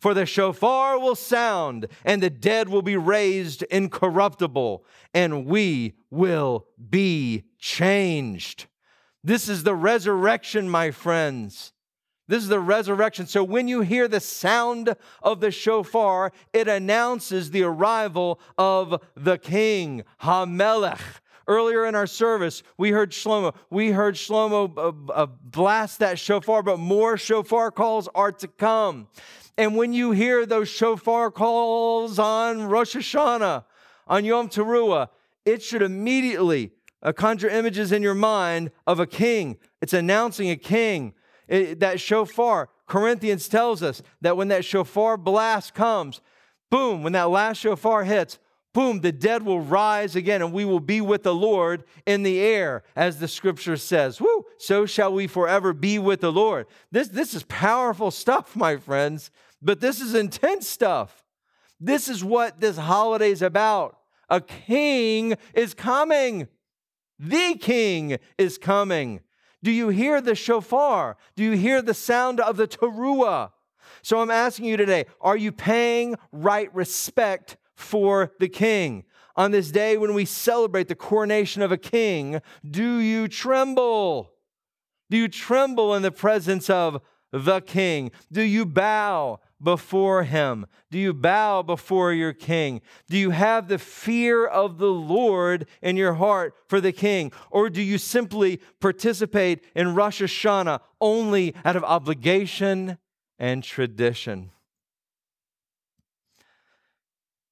for 0.00 0.12
the 0.12 0.26
shofar 0.26 0.98
will 0.98 1.14
sound, 1.14 1.86
and 2.04 2.20
the 2.20 2.28
dead 2.28 2.68
will 2.68 2.82
be 2.82 2.96
raised 2.96 3.62
incorruptible, 3.70 4.84
and 5.14 5.46
we 5.46 5.94
will 6.10 6.66
be 6.90 7.44
changed. 7.60 8.66
This 9.22 9.48
is 9.48 9.62
the 9.62 9.76
resurrection, 9.76 10.68
my 10.68 10.90
friends. 10.90 11.72
This 12.26 12.42
is 12.42 12.48
the 12.48 12.58
resurrection. 12.58 13.28
So 13.28 13.44
when 13.44 13.68
you 13.68 13.82
hear 13.82 14.08
the 14.08 14.18
sound 14.18 14.96
of 15.22 15.38
the 15.38 15.52
shofar, 15.52 16.32
it 16.52 16.66
announces 16.66 17.52
the 17.52 17.62
arrival 17.62 18.40
of 18.58 19.00
the 19.14 19.38
king, 19.38 20.02
Hamelech. 20.22 21.20
Earlier 21.46 21.84
in 21.86 21.94
our 21.94 22.06
service, 22.06 22.62
we 22.78 22.90
heard 22.90 23.10
Shlomo. 23.10 23.54
We 23.70 23.90
heard 23.90 24.14
Shlomo 24.14 24.76
uh, 24.76 25.12
uh, 25.12 25.26
blast 25.26 25.98
that 25.98 26.18
shofar, 26.18 26.62
but 26.62 26.78
more 26.78 27.16
shofar 27.16 27.70
calls 27.70 28.08
are 28.14 28.32
to 28.32 28.48
come. 28.48 29.08
And 29.58 29.76
when 29.76 29.92
you 29.92 30.12
hear 30.12 30.46
those 30.46 30.68
shofar 30.68 31.30
calls 31.30 32.18
on 32.18 32.64
Rosh 32.64 32.96
Hashanah, 32.96 33.64
on 34.06 34.24
Yom 34.24 34.48
Teruah, 34.48 35.08
it 35.44 35.62
should 35.62 35.82
immediately 35.82 36.72
uh, 37.02 37.12
conjure 37.12 37.48
images 37.48 37.92
in 37.92 38.02
your 38.02 38.14
mind 38.14 38.70
of 38.86 38.98
a 38.98 39.06
king. 39.06 39.58
It's 39.80 39.92
announcing 39.92 40.50
a 40.50 40.56
king. 40.56 41.14
It, 41.46 41.80
that 41.80 42.00
shofar, 42.00 42.70
Corinthians 42.86 43.48
tells 43.48 43.82
us 43.82 44.02
that 44.22 44.36
when 44.36 44.48
that 44.48 44.64
shofar 44.64 45.16
blast 45.16 45.74
comes, 45.74 46.20
boom, 46.70 47.02
when 47.02 47.12
that 47.12 47.28
last 47.28 47.58
shofar 47.58 48.04
hits, 48.04 48.38
boom, 48.74 49.00
the 49.00 49.12
dead 49.12 49.42
will 49.42 49.60
rise 49.60 50.14
again 50.14 50.42
and 50.42 50.52
we 50.52 50.66
will 50.66 50.80
be 50.80 51.00
with 51.00 51.22
the 51.22 51.34
Lord 51.34 51.84
in 52.04 52.22
the 52.22 52.40
air, 52.40 52.82
as 52.94 53.18
the 53.18 53.28
scripture 53.28 53.78
says. 53.78 54.20
Woo, 54.20 54.44
so 54.58 54.84
shall 54.84 55.14
we 55.14 55.26
forever 55.26 55.72
be 55.72 55.98
with 55.98 56.20
the 56.20 56.32
Lord. 56.32 56.66
This, 56.90 57.08
this 57.08 57.32
is 57.32 57.44
powerful 57.44 58.10
stuff, 58.10 58.54
my 58.54 58.76
friends. 58.76 59.30
But 59.62 59.80
this 59.80 60.00
is 60.00 60.14
intense 60.14 60.68
stuff. 60.68 61.24
This 61.80 62.08
is 62.08 62.22
what 62.22 62.60
this 62.60 62.76
holiday 62.76 63.30
is 63.30 63.40
about. 63.40 63.98
A 64.28 64.40
king 64.40 65.36
is 65.54 65.72
coming. 65.72 66.48
The 67.18 67.54
king 67.54 68.18
is 68.36 68.58
coming. 68.58 69.20
Do 69.62 69.70
you 69.70 69.88
hear 69.88 70.20
the 70.20 70.34
shofar? 70.34 71.16
Do 71.36 71.44
you 71.44 71.52
hear 71.52 71.80
the 71.80 71.94
sound 71.94 72.40
of 72.40 72.56
the 72.56 72.68
teruah? 72.68 73.52
So 74.02 74.20
I'm 74.20 74.30
asking 74.30 74.66
you 74.66 74.76
today 74.76 75.06
are 75.20 75.36
you 75.36 75.52
paying 75.52 76.16
right 76.32 76.74
respect 76.74 77.56
for 77.74 78.32
the 78.38 78.48
king? 78.48 79.04
On 79.36 79.50
this 79.50 79.70
day 79.70 79.96
when 79.96 80.14
we 80.14 80.24
celebrate 80.24 80.88
the 80.88 80.94
coronation 80.94 81.62
of 81.62 81.72
a 81.72 81.76
king, 81.76 82.40
do 82.68 82.98
you 82.98 83.26
tremble? 83.26 84.32
Do 85.10 85.16
you 85.16 85.28
tremble 85.28 85.94
in 85.94 86.02
the 86.02 86.12
presence 86.12 86.70
of 86.70 87.00
the 87.32 87.60
king? 87.60 88.12
Do 88.30 88.42
you 88.42 88.64
bow 88.64 89.40
before 89.60 90.22
him? 90.22 90.66
Do 90.90 90.98
you 90.98 91.12
bow 91.12 91.62
before 91.62 92.12
your 92.12 92.32
king? 92.32 92.80
Do 93.08 93.18
you 93.18 93.30
have 93.30 93.66
the 93.66 93.78
fear 93.78 94.46
of 94.46 94.78
the 94.78 94.90
Lord 94.90 95.66
in 95.82 95.96
your 95.96 96.14
heart 96.14 96.54
for 96.68 96.80
the 96.80 96.92
king? 96.92 97.32
Or 97.50 97.70
do 97.70 97.82
you 97.82 97.98
simply 97.98 98.60
participate 98.78 99.64
in 99.74 99.94
Rosh 99.94 100.22
Hashanah 100.22 100.80
only 101.00 101.54
out 101.64 101.76
of 101.76 101.82
obligation 101.82 102.98
and 103.38 103.64
tradition? 103.64 104.50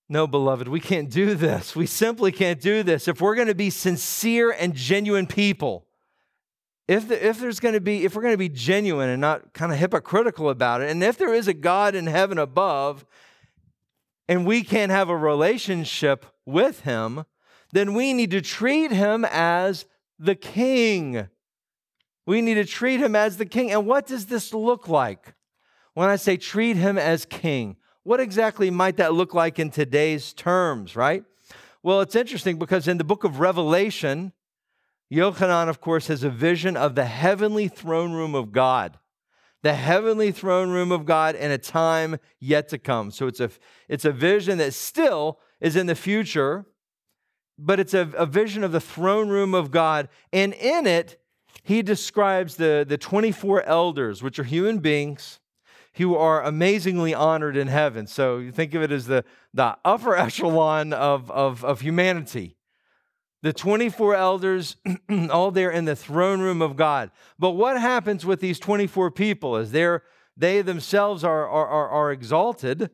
No, 0.09 0.27
beloved, 0.27 0.69
we 0.69 0.81
can't 0.81 1.11
do 1.11 1.35
this. 1.35 1.75
We 1.75 1.87
simply 1.87 2.33
can't 2.33 2.61
do 2.61 2.83
this. 2.83 3.09
If 3.09 3.21
we're 3.21 3.35
going 3.35 3.49
to 3.49 3.55
be 3.55 3.71
sincere 3.71 4.51
and 4.51 4.75
genuine 4.75 5.27
people, 5.27 5.87
if, 6.89 7.09
the, 7.09 7.27
if 7.27 7.39
there's 7.39 7.61
going 7.61 7.75
to 7.75 7.81
be 7.81 8.05
if 8.05 8.15
we're 8.15 8.23
going 8.23 8.35
to 8.35 8.39
be 8.39 8.49
genuine 8.49 9.09
and 9.09 9.21
not 9.21 9.53
kind 9.53 9.73
of 9.73 9.79
hypocritical 9.79 10.51
about 10.51 10.81
it 10.81 10.91
and 10.91 11.03
if 11.03 11.17
there 11.17 11.33
is 11.33 11.49
a 11.49 11.55
god 11.55 11.95
in 11.95 12.07
heaven 12.07 12.39
above 12.39 13.05
and 14.29 14.47
we 14.47 14.63
can't 14.63 14.91
have 14.91 15.09
a 15.09 15.17
relationship 15.17 16.27
with 16.45 16.81
him 16.81 17.25
then 17.73 17.95
we 17.95 18.13
need 18.13 18.31
to 18.31 18.41
treat 18.41 18.91
him 18.91 19.25
as 19.31 19.87
the 20.19 20.35
king 20.35 21.29
we 22.27 22.41
need 22.41 22.55
to 22.55 22.65
treat 22.65 23.01
him 23.01 23.17
as 23.17 23.37
the 23.37 23.47
king 23.47 23.71
and 23.71 23.87
what 23.87 24.07
does 24.07 24.27
this 24.27 24.53
look 24.53 24.89
like 24.89 25.35
when 25.95 26.09
i 26.09 26.17
say 26.17 26.37
treat 26.37 26.77
him 26.77 26.99
as 26.99 27.25
king 27.25 27.77
what 28.05 28.21
exactly 28.21 28.71
might 28.71 28.97
that 28.97 29.13
look 29.15 29.35
like 29.35 29.59
in 29.59 29.71
today's 29.71 30.33
terms 30.33 30.97
right 30.97 31.25
well 31.83 32.01
it's 32.01 32.17
interesting 32.17 32.59
because 32.59 32.89
in 32.89 32.99
the 32.99 33.05
book 33.05 33.25
of 33.25 33.41
revelation 33.41 34.33
Yochanan, 35.13 35.69
of 35.69 35.81
course, 35.81 36.07
has 36.07 36.23
a 36.23 36.31
vision 36.31 36.75
of 36.75 36.95
the 36.95 37.05
heavenly 37.05 37.69
throne 37.69 38.13
room 38.13 38.35
of 38.35 38.51
God, 38.51 38.99
the 39.63 39.75
heavenly 39.75 40.33
throne 40.33 40.71
room 40.71 40.91
of 40.91 41.05
God 41.05 41.35
in 41.35 41.51
a 41.51 41.59
time 41.59 42.17
yet 42.41 42.69
to 42.71 42.79
come. 42.79 43.11
So 43.11 43.27
it's 43.27 43.41
a, 43.41 43.51
it's 43.89 44.07
a 44.07 44.13
vision 44.13 44.57
that 44.59 44.73
still 44.73 45.39
is 45.61 45.77
in 45.77 45.87
the 45.87 45.95
future, 45.95 46.65
but 47.59 47.79
it's 47.79 47.93
a, 47.93 48.11
a 48.17 48.25
vision 48.25 48.65
of 48.65 48.73
the 48.73 48.81
throne 48.81 49.29
room 49.29 49.53
of 49.53 49.71
God. 49.71 50.09
And 50.33 50.55
in 50.55 50.87
it, 50.87 51.21
he 51.63 51.83
describes 51.83 52.57
the, 52.57 52.87
the 52.89 52.97
24 52.97 53.65
elders, 53.65 54.23
which 54.23 54.39
are 54.39 54.45
human 54.45 54.79
beings 54.79 55.41
who 55.95 56.17
are 56.17 56.43
amazingly 56.43 57.15
honored 57.15 57.57
in 57.57 57.69
heaven. 57.69 58.07
So 58.07 58.39
you 58.39 58.53
think 58.53 58.75
of 58.75 58.83
it 58.83 58.91
as 58.93 59.07
the, 59.07 59.25
the 59.53 59.77
upper 59.85 60.17
echelon 60.17 60.93
of, 60.93 61.31
of, 61.31 61.65
of 61.65 61.81
humanity 61.81 62.57
the 63.43 63.53
24 63.53 64.15
elders 64.15 64.77
all 65.31 65.51
there 65.51 65.71
in 65.71 65.85
the 65.85 65.97
throne 65.97 66.41
room 66.41 66.63
of 66.63 66.77
God. 66.77 67.11
But 67.39 67.51
what 67.51 67.81
happens 67.81 68.25
with 68.25 68.41
these 68.41 68.59
24 68.59 69.11
people 69.11 69.57
is 69.57 69.73
they're, 69.73 70.03
they 70.37 70.63
themselves 70.63 71.25
are, 71.25 71.47
are, 71.47 71.67
are, 71.67 71.89
are 71.89 72.13
exalted, 72.13 72.91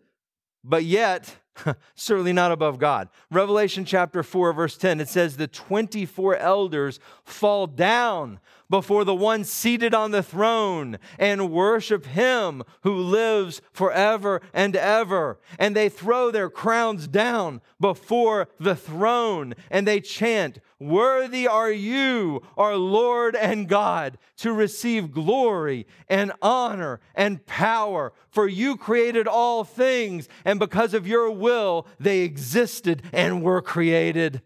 but 0.65 0.85
yet 0.85 1.37
certainly 1.95 2.33
not 2.33 2.51
above 2.51 2.79
God. 2.79 3.09
Revelation 3.31 3.85
chapter 3.85 4.23
4, 4.23 4.53
verse 4.55 4.77
10, 4.77 5.01
it 5.01 5.09
says, 5.09 5.37
The 5.37 5.47
24 5.47 6.37
elders 6.37 6.99
fall 7.25 7.67
down 7.67 8.41
before 8.71 9.05
the 9.05 9.15
one 9.15 9.45
seated 9.45 9.95
on 9.95 10.11
the 10.11 10.23
throne 10.23 10.99
and 11.19 11.51
worship 11.51 12.07
him 12.07 12.63
who 12.83 12.95
lives 12.95 13.61
forever 13.73 14.41
and 14.53 14.77
ever. 14.77 15.39
And 15.59 15.75
they 15.75 15.89
throw 15.89 16.31
their 16.31 16.51
crowns 16.51 17.09
down 17.09 17.61
before 17.81 18.49
the 18.59 18.77
throne 18.77 19.55
and 19.71 19.87
they 19.87 20.01
chant, 20.01 20.61
Worthy 20.81 21.49
are 21.49 21.73
you, 21.73 22.43
our 22.57 22.77
Lord 22.77 23.35
and 23.35 23.69
God, 23.69 24.17
to 24.37 24.53
receive 24.53 25.11
glory 25.11 25.89
and 26.09 26.33
honor 26.41 27.01
and 27.17 27.45
power. 27.47 28.13
For 28.31 28.47
you 28.47 28.77
created 28.77 29.27
all 29.27 29.65
things, 29.65 30.29
and 30.45 30.61
because 30.61 30.95
of 30.95 31.09
your 31.09 31.33
will, 31.33 31.89
they 31.99 32.21
existed 32.21 33.03
and 33.13 33.43
were 33.43 33.61
created. 33.61 34.43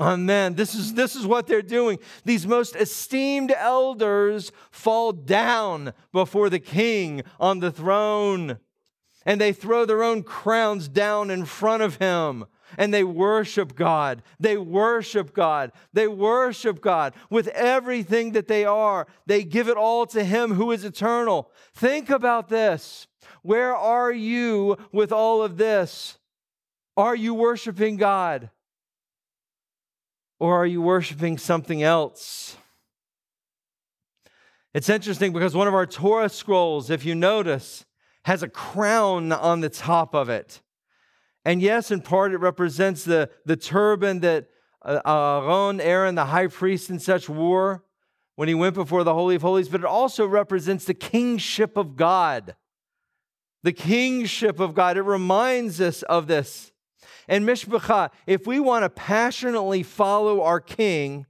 Oh, 0.00 0.06
Amen. 0.06 0.54
This 0.54 0.74
is, 0.74 0.94
this 0.94 1.14
is 1.14 1.26
what 1.26 1.46
they're 1.46 1.60
doing. 1.60 1.98
These 2.24 2.46
most 2.46 2.74
esteemed 2.74 3.52
elders 3.56 4.50
fall 4.70 5.12
down 5.12 5.92
before 6.12 6.48
the 6.48 6.58
king 6.58 7.22
on 7.38 7.60
the 7.60 7.70
throne, 7.70 8.58
and 9.26 9.40
they 9.40 9.52
throw 9.52 9.84
their 9.84 10.02
own 10.02 10.22
crowns 10.22 10.88
down 10.88 11.30
in 11.30 11.44
front 11.44 11.82
of 11.82 11.96
him 11.96 12.46
and 12.78 12.92
they 12.94 13.04
worship 13.04 13.74
God. 13.74 14.22
They 14.38 14.56
worship 14.56 15.34
God. 15.34 15.72
They 15.92 16.08
worship 16.08 16.80
God 16.80 17.14
with 17.28 17.48
everything 17.48 18.32
that 18.32 18.48
they 18.48 18.64
are. 18.64 19.06
They 19.26 19.44
give 19.44 19.68
it 19.68 19.76
all 19.76 20.06
to 20.06 20.22
Him 20.22 20.54
who 20.54 20.70
is 20.70 20.84
eternal. 20.84 21.50
Think 21.74 22.10
about 22.10 22.48
this. 22.48 23.06
Where 23.42 23.74
are 23.74 24.12
you 24.12 24.76
with 24.92 25.12
all 25.12 25.42
of 25.42 25.56
this? 25.56 26.18
Are 26.96 27.16
you 27.16 27.34
worshiping 27.34 27.96
God? 27.96 28.50
Or 30.40 30.56
are 30.56 30.66
you 30.66 30.82
worshiping 30.82 31.38
something 31.38 31.82
else? 31.82 32.56
It's 34.72 34.88
interesting 34.88 35.32
because 35.32 35.54
one 35.54 35.68
of 35.68 35.74
our 35.74 35.86
Torah 35.86 36.28
scrolls, 36.28 36.90
if 36.90 37.04
you 37.04 37.14
notice, 37.14 37.84
has 38.24 38.42
a 38.42 38.48
crown 38.48 39.32
on 39.32 39.60
the 39.60 39.68
top 39.68 40.14
of 40.14 40.28
it. 40.28 40.62
And 41.44 41.60
yes, 41.60 41.90
in 41.90 42.00
part, 42.00 42.32
it 42.32 42.38
represents 42.38 43.04
the, 43.04 43.30
the 43.44 43.56
turban 43.56 44.20
that 44.20 44.48
uh, 44.82 45.00
Aaron, 45.04 45.80
Aaron, 45.80 46.14
the 46.14 46.26
high 46.26 46.46
priest, 46.46 46.90
and 46.90 47.00
such 47.00 47.28
wore 47.28 47.84
when 48.36 48.48
he 48.48 48.54
went 48.54 48.74
before 48.74 49.04
the 49.04 49.12
Holy 49.12 49.34
of 49.34 49.42
Holies, 49.42 49.68
but 49.68 49.80
it 49.80 49.86
also 49.86 50.26
represents 50.26 50.86
the 50.86 50.94
kingship 50.94 51.76
of 51.76 51.96
God. 51.96 52.56
The 53.62 53.72
kingship 53.72 54.58
of 54.60 54.74
God. 54.74 54.96
It 54.96 55.02
reminds 55.02 55.80
us 55.80 56.02
of 56.04 56.26
this. 56.26 56.72
And 57.28 57.46
Mishpacha, 57.46 58.10
if 58.26 58.46
we 58.46 58.60
want 58.60 58.84
to 58.84 58.90
passionately 58.90 59.82
follow 59.82 60.42
our 60.42 60.60
king, 60.60 61.26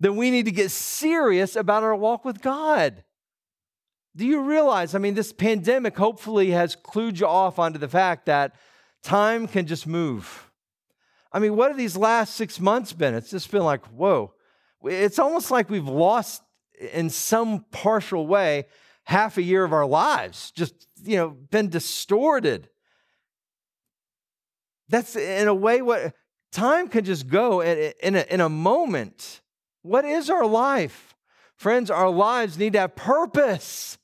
then 0.00 0.16
we 0.16 0.30
need 0.30 0.44
to 0.44 0.50
get 0.50 0.70
serious 0.70 1.56
about 1.56 1.82
our 1.82 1.94
walk 1.94 2.24
with 2.24 2.42
God. 2.42 3.04
Do 4.16 4.26
you 4.26 4.42
realize? 4.42 4.94
I 4.94 4.98
mean, 4.98 5.14
this 5.14 5.32
pandemic 5.32 5.96
hopefully 5.96 6.50
has 6.50 6.76
clued 6.76 7.20
you 7.20 7.26
off 7.26 7.58
onto 7.58 7.78
the 7.78 7.88
fact 7.88 8.26
that 8.26 8.54
time 9.02 9.46
can 9.46 9.66
just 9.66 9.86
move. 9.86 10.50
I 11.32 11.40
mean, 11.40 11.56
what 11.56 11.68
have 11.68 11.76
these 11.76 11.96
last 11.96 12.34
six 12.34 12.60
months 12.60 12.92
been? 12.92 13.14
It's 13.14 13.30
just 13.30 13.50
been 13.50 13.64
like, 13.64 13.84
whoa. 13.86 14.34
It's 14.84 15.18
almost 15.18 15.50
like 15.50 15.68
we've 15.68 15.88
lost, 15.88 16.42
in 16.92 17.10
some 17.10 17.64
partial 17.72 18.26
way, 18.26 18.66
half 19.04 19.36
a 19.36 19.42
year 19.42 19.64
of 19.64 19.72
our 19.72 19.86
lives, 19.86 20.50
just, 20.52 20.86
you 21.02 21.16
know, 21.16 21.30
been 21.30 21.68
distorted. 21.68 22.68
That's 24.88 25.16
in 25.16 25.48
a 25.48 25.54
way 25.54 25.82
what 25.82 26.14
time 26.52 26.88
can 26.88 27.04
just 27.04 27.28
go 27.28 27.60
in 27.60 28.16
a, 28.16 28.34
in 28.34 28.40
a 28.40 28.48
moment. 28.48 29.40
What 29.82 30.04
is 30.04 30.30
our 30.30 30.46
life? 30.46 31.14
Friends, 31.56 31.90
our 31.90 32.10
lives 32.10 32.58
need 32.58 32.74
to 32.74 32.80
have 32.80 32.96
purpose. 32.96 33.98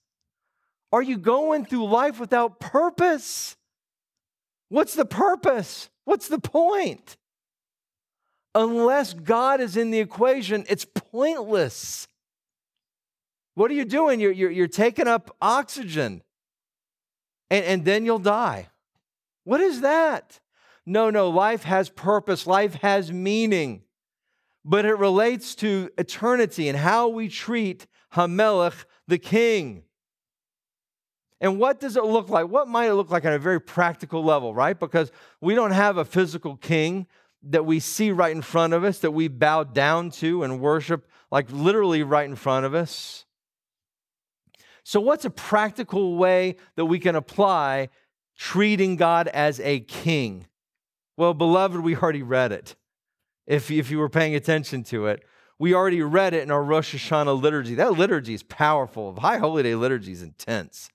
Are 0.93 1.03
you 1.03 1.19
going 1.19 1.65
through 1.65 1.87
life 1.87 2.19
without 2.19 2.61
purpose? 2.61 3.57
What's 4.69 4.95
the 4.95 5.05
purpose? 5.05 5.91
What's 6.05 6.29
the 6.29 6.39
point? 6.39 7.17
Unless 8.55 9.15
God 9.15 9.61
is 9.61 9.77
in 9.77 9.91
the 9.91 10.01
equation, 10.01 10.65
it's 10.69 10.85
pointless. 10.85 12.09
What 13.55 13.71
are 13.71 13.75
you 13.75 13.85
doing? 13.85 14.21
You're, 14.21 14.33
you're, 14.33 14.51
you're 14.51 14.69
taking 14.69 15.07
up 15.07 15.37
oxygen 15.41 16.23
and, 17.51 17.65
and 17.65 17.85
then 17.85 18.05
you'll 18.05 18.19
die. 18.19 18.69
What 19.45 19.61
is 19.61 19.81
that? 19.83 20.41
No, 20.91 21.09
no, 21.09 21.31
life 21.31 21.63
has 21.63 21.89
purpose, 21.89 22.49
life 22.49 22.75
has 22.83 23.13
meaning, 23.13 23.83
but 24.65 24.85
it 24.85 24.99
relates 24.99 25.55
to 25.55 25.89
eternity 25.97 26.69
and 26.69 26.77
how 26.77 27.07
we 27.07 27.29
treat 27.29 27.87
Hamelech, 28.15 28.87
the 29.07 29.17
king. 29.17 29.85
And 31.41 31.61
what 31.61 31.79
does 31.79 31.97
it 31.97 32.05
look 32.05 32.29
like? 32.29 32.49
What 32.49 32.67
might 32.67 32.89
it 32.89 32.95
look 32.95 33.09
like 33.09 33.25
on 33.25 33.33
a 33.33 33.39
very 33.39 33.61
practical 33.61 34.25
level, 34.25 34.53
right? 34.53 34.77
Because 34.77 35.13
we 35.41 35.55
don't 35.55 35.71
have 35.71 35.97
a 35.97 36.05
physical 36.05 36.57
king 36.57 37.07
that 37.45 37.65
we 37.65 37.79
see 37.79 38.11
right 38.11 38.35
in 38.35 38.43
front 38.43 38.73
of 38.73 38.83
us, 38.83 38.99
that 38.99 39.13
we 39.13 39.29
bow 39.29 39.63
down 39.63 40.11
to 40.11 40.43
and 40.43 40.59
worship, 40.59 41.07
like 41.31 41.47
literally 41.53 42.03
right 42.03 42.29
in 42.29 42.35
front 42.35 42.67
of 42.67 42.75
us. 42.75 43.27
So, 44.83 45.01
what's 45.01 45.25
a 45.25 45.31
practical 45.31 46.17
way 46.17 46.57
that 46.75 46.87
we 46.87 46.99
can 46.99 47.15
apply 47.15 47.91
treating 48.37 48.97
God 48.97 49.29
as 49.29 49.61
a 49.61 49.79
king? 49.79 50.49
Well, 51.21 51.35
beloved, 51.35 51.81
we 51.81 51.95
already 51.95 52.23
read 52.23 52.51
it. 52.51 52.77
If, 53.47 53.71
if 53.71 53.91
you 53.91 53.99
were 53.99 54.09
paying 54.09 54.35
attention 54.35 54.85
to 54.85 55.05
it, 55.05 55.23
we 55.59 55.75
already 55.75 56.01
read 56.01 56.33
it 56.33 56.43
in 56.43 56.51
our 56.51 56.65
Rosh 56.65 56.95
Hashanah 56.95 57.39
liturgy. 57.39 57.75
That 57.75 57.93
liturgy 57.93 58.33
is 58.33 58.43
powerful. 58.43 59.15
High 59.21 59.37
Holy 59.37 59.63
Day 59.63 59.75
liturgy 59.75 60.13
is 60.13 60.23
intense 60.23 60.89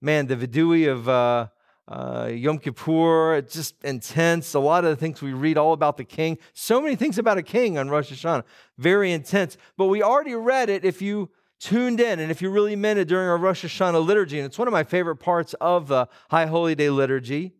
man, 0.00 0.26
the 0.26 0.34
vidui 0.34 0.90
of, 0.90 1.08
uh, 1.08 1.46
uh, 1.86 2.26
Yom 2.32 2.58
Kippur, 2.58 3.36
it's 3.36 3.54
just 3.54 3.84
intense. 3.84 4.54
A 4.54 4.58
lot 4.58 4.84
of 4.84 4.90
the 4.90 4.96
things 4.96 5.22
we 5.22 5.32
read 5.32 5.56
all 5.56 5.72
about 5.72 5.96
the 5.96 6.04
king. 6.04 6.38
So 6.52 6.80
many 6.80 6.96
things 6.96 7.16
about 7.16 7.38
a 7.38 7.42
king 7.42 7.78
on 7.78 7.88
Rosh 7.90 8.10
Hashanah. 8.10 8.42
Very 8.76 9.12
intense. 9.12 9.56
But 9.76 9.86
we 9.86 10.02
already 10.02 10.34
read 10.34 10.68
it 10.68 10.84
if 10.84 11.00
you 11.00 11.30
tuned 11.60 12.00
in 12.00 12.18
and 12.18 12.30
if 12.30 12.42
you 12.42 12.50
really 12.50 12.74
meant 12.74 12.98
it 12.98 13.06
during 13.06 13.28
our 13.28 13.38
Rosh 13.38 13.64
Hashanah 13.64 14.04
liturgy. 14.04 14.38
And 14.38 14.46
it's 14.46 14.58
one 14.58 14.66
of 14.66 14.72
my 14.72 14.84
favorite 14.84 15.16
parts 15.16 15.54
of 15.60 15.86
the 15.86 16.08
High 16.28 16.46
Holy 16.46 16.74
Day 16.74 16.90
liturgy. 16.90 17.54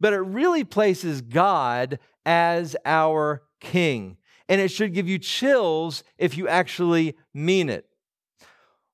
But 0.00 0.12
it 0.12 0.18
really 0.18 0.64
places 0.64 1.22
God 1.22 1.98
as 2.24 2.76
our 2.84 3.42
king. 3.60 4.16
And 4.48 4.60
it 4.60 4.68
should 4.68 4.94
give 4.94 5.08
you 5.08 5.18
chills 5.18 6.04
if 6.18 6.36
you 6.36 6.48
actually 6.48 7.16
mean 7.34 7.68
it. 7.68 7.86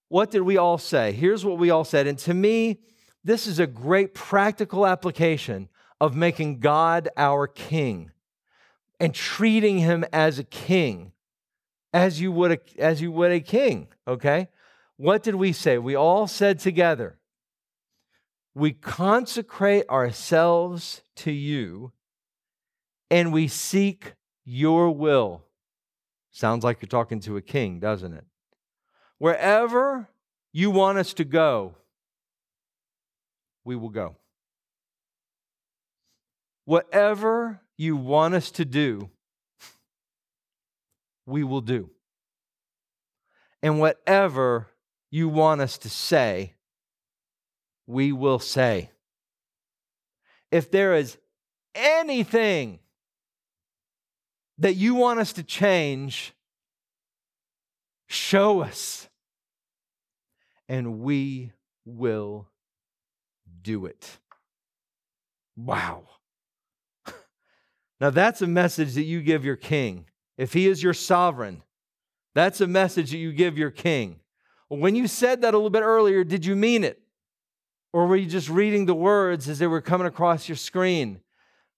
What 0.08 0.30
did 0.30 0.42
we 0.42 0.56
all 0.56 0.78
say? 0.78 1.12
Here's 1.12 1.44
what 1.44 1.58
we 1.58 1.70
all 1.70 1.84
said. 1.84 2.06
And 2.06 2.18
to 2.20 2.34
me, 2.34 2.80
this 3.24 3.46
is 3.46 3.58
a 3.58 3.66
great 3.66 4.14
practical 4.14 4.86
application 4.86 5.68
of 6.00 6.16
making 6.16 6.60
God 6.60 7.08
our 7.16 7.46
king 7.46 8.10
and 8.98 9.14
treating 9.14 9.78
him 9.78 10.04
as 10.12 10.38
a 10.38 10.44
king 10.44 11.12
as 11.92 12.20
you 12.20 12.32
would 12.32 12.52
a, 12.52 12.58
as 12.78 13.02
you 13.02 13.12
would 13.12 13.30
a 13.30 13.40
king, 13.40 13.88
okay? 14.08 14.48
What 14.96 15.22
did 15.22 15.34
we 15.34 15.52
say? 15.52 15.78
We 15.78 15.94
all 15.94 16.26
said 16.26 16.58
together, 16.58 17.18
we 18.54 18.72
consecrate 18.72 19.88
ourselves 19.88 21.02
to 21.16 21.30
you 21.32 21.92
and 23.10 23.32
we 23.32 23.48
seek 23.48 24.14
your 24.44 24.90
will. 24.90 25.44
Sounds 26.30 26.64
like 26.64 26.80
you're 26.80 26.88
talking 26.88 27.20
to 27.20 27.36
a 27.36 27.42
king, 27.42 27.78
doesn't 27.78 28.12
it? 28.12 28.24
Wherever 29.18 30.08
you 30.52 30.70
want 30.70 30.98
us 30.98 31.14
to 31.14 31.24
go, 31.24 31.74
we 33.64 33.76
will 33.76 33.90
go. 33.90 34.16
Whatever 36.64 37.60
you 37.76 37.96
want 37.96 38.34
us 38.34 38.50
to 38.52 38.64
do, 38.64 39.10
we 41.26 41.44
will 41.44 41.60
do. 41.60 41.90
And 43.62 43.78
whatever 43.78 44.68
you 45.10 45.28
want 45.28 45.60
us 45.60 45.78
to 45.78 45.88
say, 45.88 46.54
we 47.86 48.12
will 48.12 48.38
say. 48.38 48.90
If 50.50 50.70
there 50.70 50.94
is 50.94 51.16
anything 51.74 52.78
that 54.58 54.74
you 54.74 54.94
want 54.94 55.20
us 55.20 55.32
to 55.34 55.42
change, 55.42 56.34
show 58.06 58.60
us, 58.60 59.08
and 60.68 61.00
we 61.00 61.52
will 61.84 62.46
do 63.60 63.86
it. 63.86 64.18
Wow. 65.56 66.04
Now, 68.00 68.10
that's 68.10 68.42
a 68.42 68.48
message 68.48 68.94
that 68.94 69.04
you 69.04 69.22
give 69.22 69.44
your 69.44 69.54
king. 69.54 70.06
If 70.36 70.54
he 70.54 70.66
is 70.66 70.82
your 70.82 70.94
sovereign, 70.94 71.62
that's 72.34 72.60
a 72.60 72.66
message 72.66 73.10
that 73.12 73.18
you 73.18 73.32
give 73.32 73.56
your 73.56 73.70
king. 73.70 74.20
When 74.68 74.96
you 74.96 75.06
said 75.06 75.42
that 75.42 75.54
a 75.54 75.56
little 75.56 75.70
bit 75.70 75.82
earlier, 75.82 76.24
did 76.24 76.44
you 76.44 76.56
mean 76.56 76.82
it? 76.82 77.01
Or 77.92 78.06
were 78.06 78.16
you 78.16 78.26
just 78.26 78.48
reading 78.48 78.86
the 78.86 78.94
words 78.94 79.48
as 79.48 79.58
they 79.58 79.66
were 79.66 79.80
coming 79.80 80.06
across 80.06 80.48
your 80.48 80.56
screen? 80.56 81.20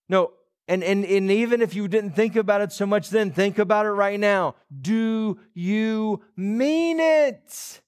No, 0.08 0.32
and, 0.68 0.82
and, 0.82 1.04
and 1.04 1.30
even 1.30 1.60
if 1.60 1.74
you 1.74 1.88
didn't 1.88 2.12
think 2.12 2.36
about 2.36 2.60
it 2.60 2.72
so 2.72 2.86
much 2.86 3.10
then, 3.10 3.30
think 3.30 3.58
about 3.58 3.86
it 3.86 3.90
right 3.90 4.18
now. 4.18 4.54
Do 4.80 5.38
you 5.52 6.22
mean 6.36 7.00
it? 7.00 7.80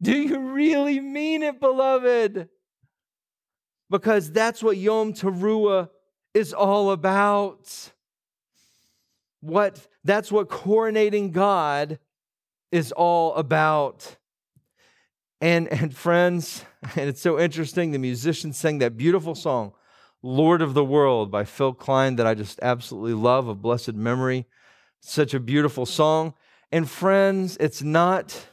Do 0.00 0.12
you 0.12 0.38
really 0.38 1.00
mean 1.00 1.42
it, 1.42 1.58
beloved? 1.58 2.48
because 3.90 4.30
that's 4.30 4.62
what 4.62 4.76
Yom 4.76 5.12
Teruah 5.12 5.88
is 6.34 6.52
all 6.52 6.90
about. 6.90 7.92
What 9.40 9.86
that's 10.04 10.32
what 10.32 10.48
coronating 10.48 11.32
God 11.32 11.98
is 12.72 12.92
all 12.92 13.34
about. 13.34 14.16
And 15.40 15.68
and 15.68 15.94
friends, 15.94 16.64
and 16.96 17.08
it's 17.08 17.20
so 17.20 17.38
interesting 17.38 17.90
the 17.90 17.98
musicians 17.98 18.56
sang 18.56 18.78
that 18.78 18.96
beautiful 18.96 19.34
song 19.34 19.72
Lord 20.22 20.62
of 20.62 20.74
the 20.74 20.84
World 20.84 21.30
by 21.30 21.44
Phil 21.44 21.72
Klein 21.72 22.16
that 22.16 22.26
I 22.26 22.34
just 22.34 22.58
absolutely 22.60 23.14
love 23.14 23.46
of 23.46 23.62
blessed 23.62 23.94
memory. 23.94 24.46
Such 25.00 25.32
a 25.32 25.38
beautiful 25.38 25.86
song. 25.86 26.34
And 26.72 26.90
friends, 26.90 27.56
it's 27.60 27.82
not 27.82 28.46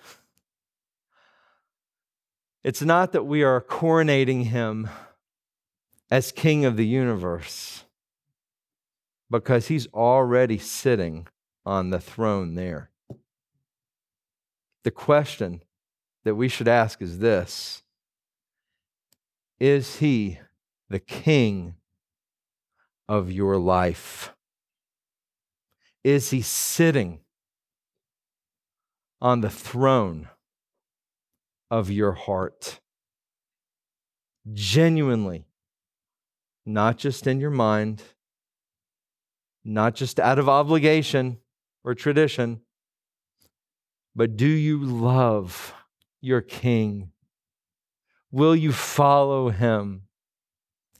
it's 2.63 2.81
not 2.81 3.11
that 3.11 3.23
we 3.23 3.43
are 3.43 3.61
coronating 3.61 4.45
him 4.45 4.89
as 6.09 6.31
king 6.31 6.65
of 6.65 6.77
the 6.77 6.85
universe 6.85 7.83
because 9.29 9.67
he's 9.67 9.87
already 9.87 10.57
sitting 10.57 11.27
on 11.65 11.89
the 11.89 11.99
throne 11.99 12.55
there. 12.55 12.89
The 14.83 14.91
question 14.91 15.61
that 16.23 16.35
we 16.35 16.47
should 16.47 16.67
ask 16.67 17.01
is 17.01 17.19
this 17.19 17.83
Is 19.59 19.97
he 19.97 20.39
the 20.89 20.99
king 20.99 21.75
of 23.07 23.31
your 23.31 23.57
life? 23.57 24.33
Is 26.03 26.29
he 26.29 26.41
sitting 26.41 27.19
on 29.21 29.41
the 29.41 29.49
throne 29.49 30.29
of 31.71 31.89
your 31.89 32.13
heart? 32.13 32.79
Genuinely 34.53 35.47
not 36.65 36.97
just 36.97 37.27
in 37.27 37.39
your 37.39 37.51
mind, 37.51 38.01
not 39.63 39.95
just 39.95 40.19
out 40.19 40.39
of 40.39 40.49
obligation 40.49 41.37
or 41.83 41.93
tradition, 41.93 42.61
but 44.15 44.35
do 44.35 44.47
you 44.47 44.83
love 44.83 45.73
your 46.21 46.41
King? 46.41 47.11
Will 48.35 48.53
you 48.53 48.73
follow 48.73 49.47
him 49.47 50.09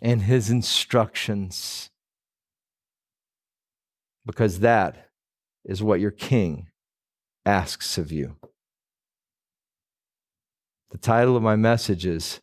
and 0.02 0.22
his 0.22 0.50
instructions? 0.50 1.90
Because 4.26 4.62
that 4.62 5.10
is 5.66 5.84
what 5.84 6.00
your 6.00 6.12
King 6.12 6.68
asks 7.46 7.98
of 7.98 8.10
you. 8.10 8.38
The 10.92 10.98
title 10.98 11.36
of 11.36 11.44
my 11.44 11.58
message 11.58 12.06
is 12.06 12.40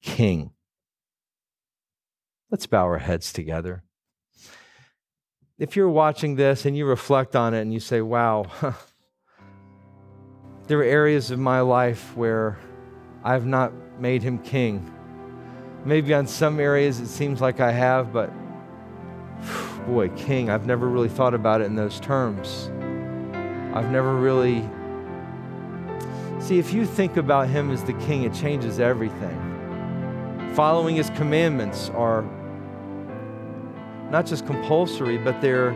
King. 0.00 0.52
Let's 2.50 2.64
bow 2.64 2.84
our 2.84 3.00
heads 3.00 3.34
together. 3.34 3.82
If 5.58 5.76
you're 5.76 5.90
watching 5.90 6.36
this 6.36 6.64
and 6.64 6.74
you 6.74 6.86
reflect 6.86 7.36
on 7.36 7.52
it 7.52 7.60
and 7.60 7.74
you 7.74 7.80
say, 7.80 8.00
wow, 8.00 8.46
there 10.68 10.78
are 10.78 10.84
areas 10.84 11.30
of 11.30 11.38
my 11.38 11.60
life 11.60 12.16
where 12.16 12.58
I've 13.22 13.46
not 13.46 13.72
made 13.98 14.22
him 14.22 14.38
king. 14.38 14.92
Maybe 15.84 16.14
on 16.14 16.26
some 16.26 16.60
areas 16.60 17.00
it 17.00 17.08
seems 17.08 17.40
like 17.40 17.60
I 17.60 17.70
have, 17.70 18.12
but 18.12 18.30
boy, 19.86 20.08
king, 20.10 20.50
I've 20.50 20.66
never 20.66 20.88
really 20.88 21.08
thought 21.08 21.34
about 21.34 21.60
it 21.60 21.64
in 21.64 21.74
those 21.74 22.00
terms. 22.00 22.70
I've 23.74 23.90
never 23.90 24.16
really. 24.16 24.68
See, 26.40 26.58
if 26.58 26.72
you 26.72 26.86
think 26.86 27.16
about 27.16 27.48
him 27.48 27.70
as 27.70 27.84
the 27.84 27.92
king, 27.92 28.24
it 28.24 28.34
changes 28.34 28.80
everything. 28.80 30.50
Following 30.54 30.96
his 30.96 31.10
commandments 31.10 31.90
are 31.90 32.22
not 34.10 34.26
just 34.26 34.46
compulsory, 34.46 35.18
but 35.18 35.40
they're 35.40 35.70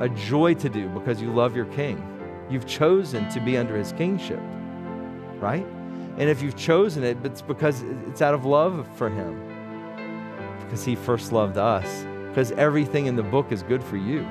a 0.00 0.08
joy 0.10 0.54
to 0.54 0.68
do 0.68 0.88
because 0.90 1.20
you 1.20 1.32
love 1.32 1.56
your 1.56 1.64
king. 1.66 2.00
You've 2.48 2.66
chosen 2.66 3.28
to 3.30 3.40
be 3.40 3.56
under 3.56 3.76
his 3.76 3.92
kingship, 3.92 4.40
right? 5.40 5.66
And 6.18 6.28
if 6.28 6.42
you've 6.42 6.56
chosen 6.56 7.04
it, 7.04 7.16
it's 7.24 7.42
because 7.42 7.82
it's 8.08 8.20
out 8.20 8.34
of 8.34 8.44
love 8.44 8.86
for 8.96 9.08
him, 9.08 9.40
because 10.60 10.84
he 10.84 10.94
first 10.94 11.32
loved 11.32 11.56
us, 11.56 12.04
because 12.28 12.52
everything 12.52 13.06
in 13.06 13.16
the 13.16 13.22
book 13.22 13.50
is 13.50 13.62
good 13.62 13.82
for 13.82 13.96
you. 13.96 14.20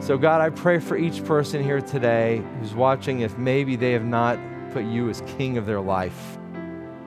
so, 0.00 0.18
God, 0.18 0.42
I 0.42 0.50
pray 0.50 0.78
for 0.78 0.96
each 0.96 1.24
person 1.24 1.62
here 1.62 1.80
today 1.80 2.42
who's 2.60 2.74
watching 2.74 3.20
if 3.20 3.38
maybe 3.38 3.76
they 3.76 3.92
have 3.92 4.04
not 4.04 4.38
put 4.72 4.84
you 4.84 5.08
as 5.08 5.22
king 5.38 5.56
of 5.56 5.66
their 5.66 5.80
life. 5.80 6.38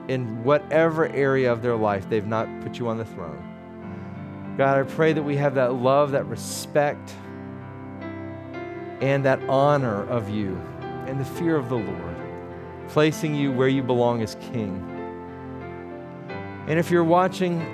In 0.08 0.42
whatever 0.44 1.08
area 1.08 1.52
of 1.52 1.62
their 1.62 1.76
life, 1.76 2.08
they've 2.10 2.26
not 2.26 2.48
put 2.62 2.78
you 2.78 2.88
on 2.88 2.98
the 2.98 3.04
throne. 3.04 4.54
God, 4.58 4.78
I 4.78 4.82
pray 4.82 5.12
that 5.12 5.22
we 5.22 5.36
have 5.36 5.54
that 5.54 5.74
love, 5.74 6.10
that 6.12 6.26
respect, 6.26 7.14
and 9.00 9.24
that 9.24 9.40
honor 9.48 10.06
of 10.08 10.30
you 10.30 10.60
and 11.06 11.20
the 11.20 11.24
fear 11.24 11.56
of 11.56 11.68
the 11.68 11.76
Lord, 11.76 12.13
placing 12.88 13.34
you 13.34 13.52
where 13.52 13.68
you 13.68 13.82
belong 13.82 14.22
as 14.22 14.36
King. 14.52 14.82
And 16.66 16.78
if 16.78 16.90
you're 16.90 17.04
watching 17.04 17.64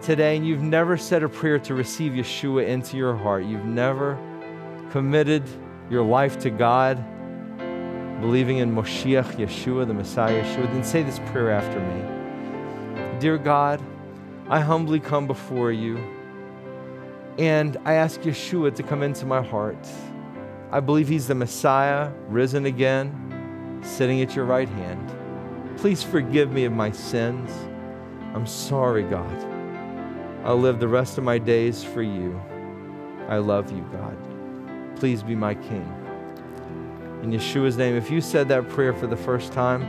today 0.00 0.36
and 0.36 0.46
you've 0.46 0.62
never 0.62 0.96
said 0.96 1.22
a 1.22 1.28
prayer 1.28 1.58
to 1.60 1.74
receive 1.74 2.12
Yeshua 2.12 2.66
into 2.66 2.96
your 2.96 3.16
heart, 3.16 3.44
you've 3.44 3.64
never 3.64 4.18
committed 4.90 5.42
your 5.90 6.02
life 6.02 6.38
to 6.40 6.50
God, 6.50 6.96
believing 8.20 8.58
in 8.58 8.74
Moshiach 8.74 9.36
Yeshua, 9.36 9.86
the 9.86 9.94
Messiah 9.94 10.42
Yeshua, 10.42 10.72
then 10.72 10.84
say 10.84 11.02
this 11.02 11.18
prayer 11.26 11.50
after 11.50 11.80
me. 11.80 13.18
Dear 13.20 13.38
God, 13.38 13.82
I 14.48 14.60
humbly 14.60 15.00
come 15.00 15.26
before 15.26 15.72
you 15.72 15.98
and 17.38 17.76
I 17.84 17.94
ask 17.94 18.20
Yeshua 18.22 18.74
to 18.74 18.82
come 18.82 19.02
into 19.02 19.24
my 19.24 19.40
heart. 19.40 19.86
I 20.72 20.80
believe 20.80 21.08
he's 21.08 21.28
the 21.28 21.34
Messiah, 21.34 22.10
risen 22.26 22.66
again, 22.66 23.27
sitting 23.82 24.20
at 24.22 24.36
your 24.36 24.44
right 24.44 24.68
hand. 24.68 25.78
Please 25.78 26.02
forgive 26.02 26.52
me 26.52 26.64
of 26.64 26.72
my 26.72 26.90
sins. 26.90 27.50
I'm 28.34 28.46
sorry, 28.46 29.04
God. 29.04 29.46
I'll 30.44 30.58
live 30.58 30.80
the 30.80 30.88
rest 30.88 31.18
of 31.18 31.24
my 31.24 31.38
days 31.38 31.84
for 31.84 32.02
you. 32.02 32.40
I 33.28 33.38
love 33.38 33.70
you, 33.70 33.82
God. 33.92 34.16
Please 34.96 35.22
be 35.22 35.34
my 35.34 35.54
King. 35.54 35.94
In 37.22 37.30
Yeshua's 37.32 37.76
name, 37.76 37.94
if 37.94 38.10
you 38.10 38.20
said 38.20 38.48
that 38.48 38.68
prayer 38.68 38.92
for 38.92 39.06
the 39.06 39.16
first 39.16 39.52
time, 39.52 39.86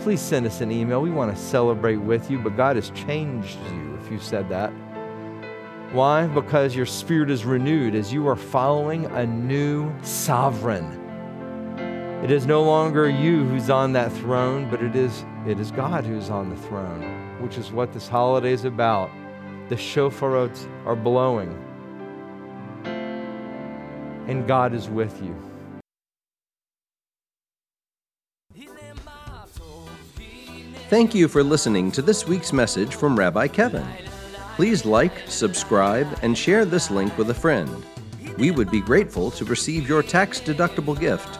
please 0.00 0.20
send 0.20 0.46
us 0.46 0.60
an 0.60 0.70
email. 0.70 1.00
We 1.02 1.10
want 1.10 1.34
to 1.34 1.40
celebrate 1.40 1.96
with 1.96 2.30
you, 2.30 2.38
but 2.38 2.56
God 2.56 2.76
has 2.76 2.90
changed 2.90 3.58
you 3.70 3.98
if 4.02 4.10
you 4.10 4.18
said 4.18 4.48
that. 4.48 4.72
Why? 5.92 6.26
Because 6.26 6.76
your 6.76 6.86
spirit 6.86 7.30
is 7.30 7.44
renewed 7.44 7.94
as 7.94 8.12
you 8.12 8.28
are 8.28 8.36
following 8.36 9.06
a 9.06 9.26
new 9.26 9.92
sovereign. 10.02 10.99
It 12.22 12.30
is 12.30 12.44
no 12.44 12.62
longer 12.62 13.08
you 13.08 13.44
who's 13.46 13.70
on 13.70 13.94
that 13.94 14.12
throne, 14.12 14.68
but 14.68 14.82
it 14.82 14.94
is, 14.94 15.24
it 15.46 15.58
is 15.58 15.70
God 15.70 16.04
who's 16.04 16.28
on 16.28 16.50
the 16.50 16.56
throne, 16.56 17.00
which 17.40 17.56
is 17.56 17.72
what 17.72 17.94
this 17.94 18.08
holiday 18.08 18.52
is 18.52 18.66
about. 18.66 19.10
The 19.70 19.74
shofarots 19.74 20.68
are 20.84 20.94
blowing, 20.94 21.48
and 24.28 24.46
God 24.46 24.74
is 24.74 24.90
with 24.90 25.18
you. 25.22 25.34
Thank 30.90 31.14
you 31.14 31.26
for 31.26 31.42
listening 31.42 31.90
to 31.92 32.02
this 32.02 32.26
week's 32.28 32.52
message 32.52 32.96
from 32.96 33.18
Rabbi 33.18 33.48
Kevin. 33.48 33.86
Please 34.56 34.84
like, 34.84 35.12
subscribe, 35.26 36.06
and 36.20 36.36
share 36.36 36.66
this 36.66 36.90
link 36.90 37.16
with 37.16 37.30
a 37.30 37.34
friend. 37.34 37.82
We 38.36 38.50
would 38.50 38.70
be 38.70 38.82
grateful 38.82 39.30
to 39.30 39.46
receive 39.46 39.88
your 39.88 40.02
tax 40.02 40.38
deductible 40.38 41.00
gift 41.00 41.39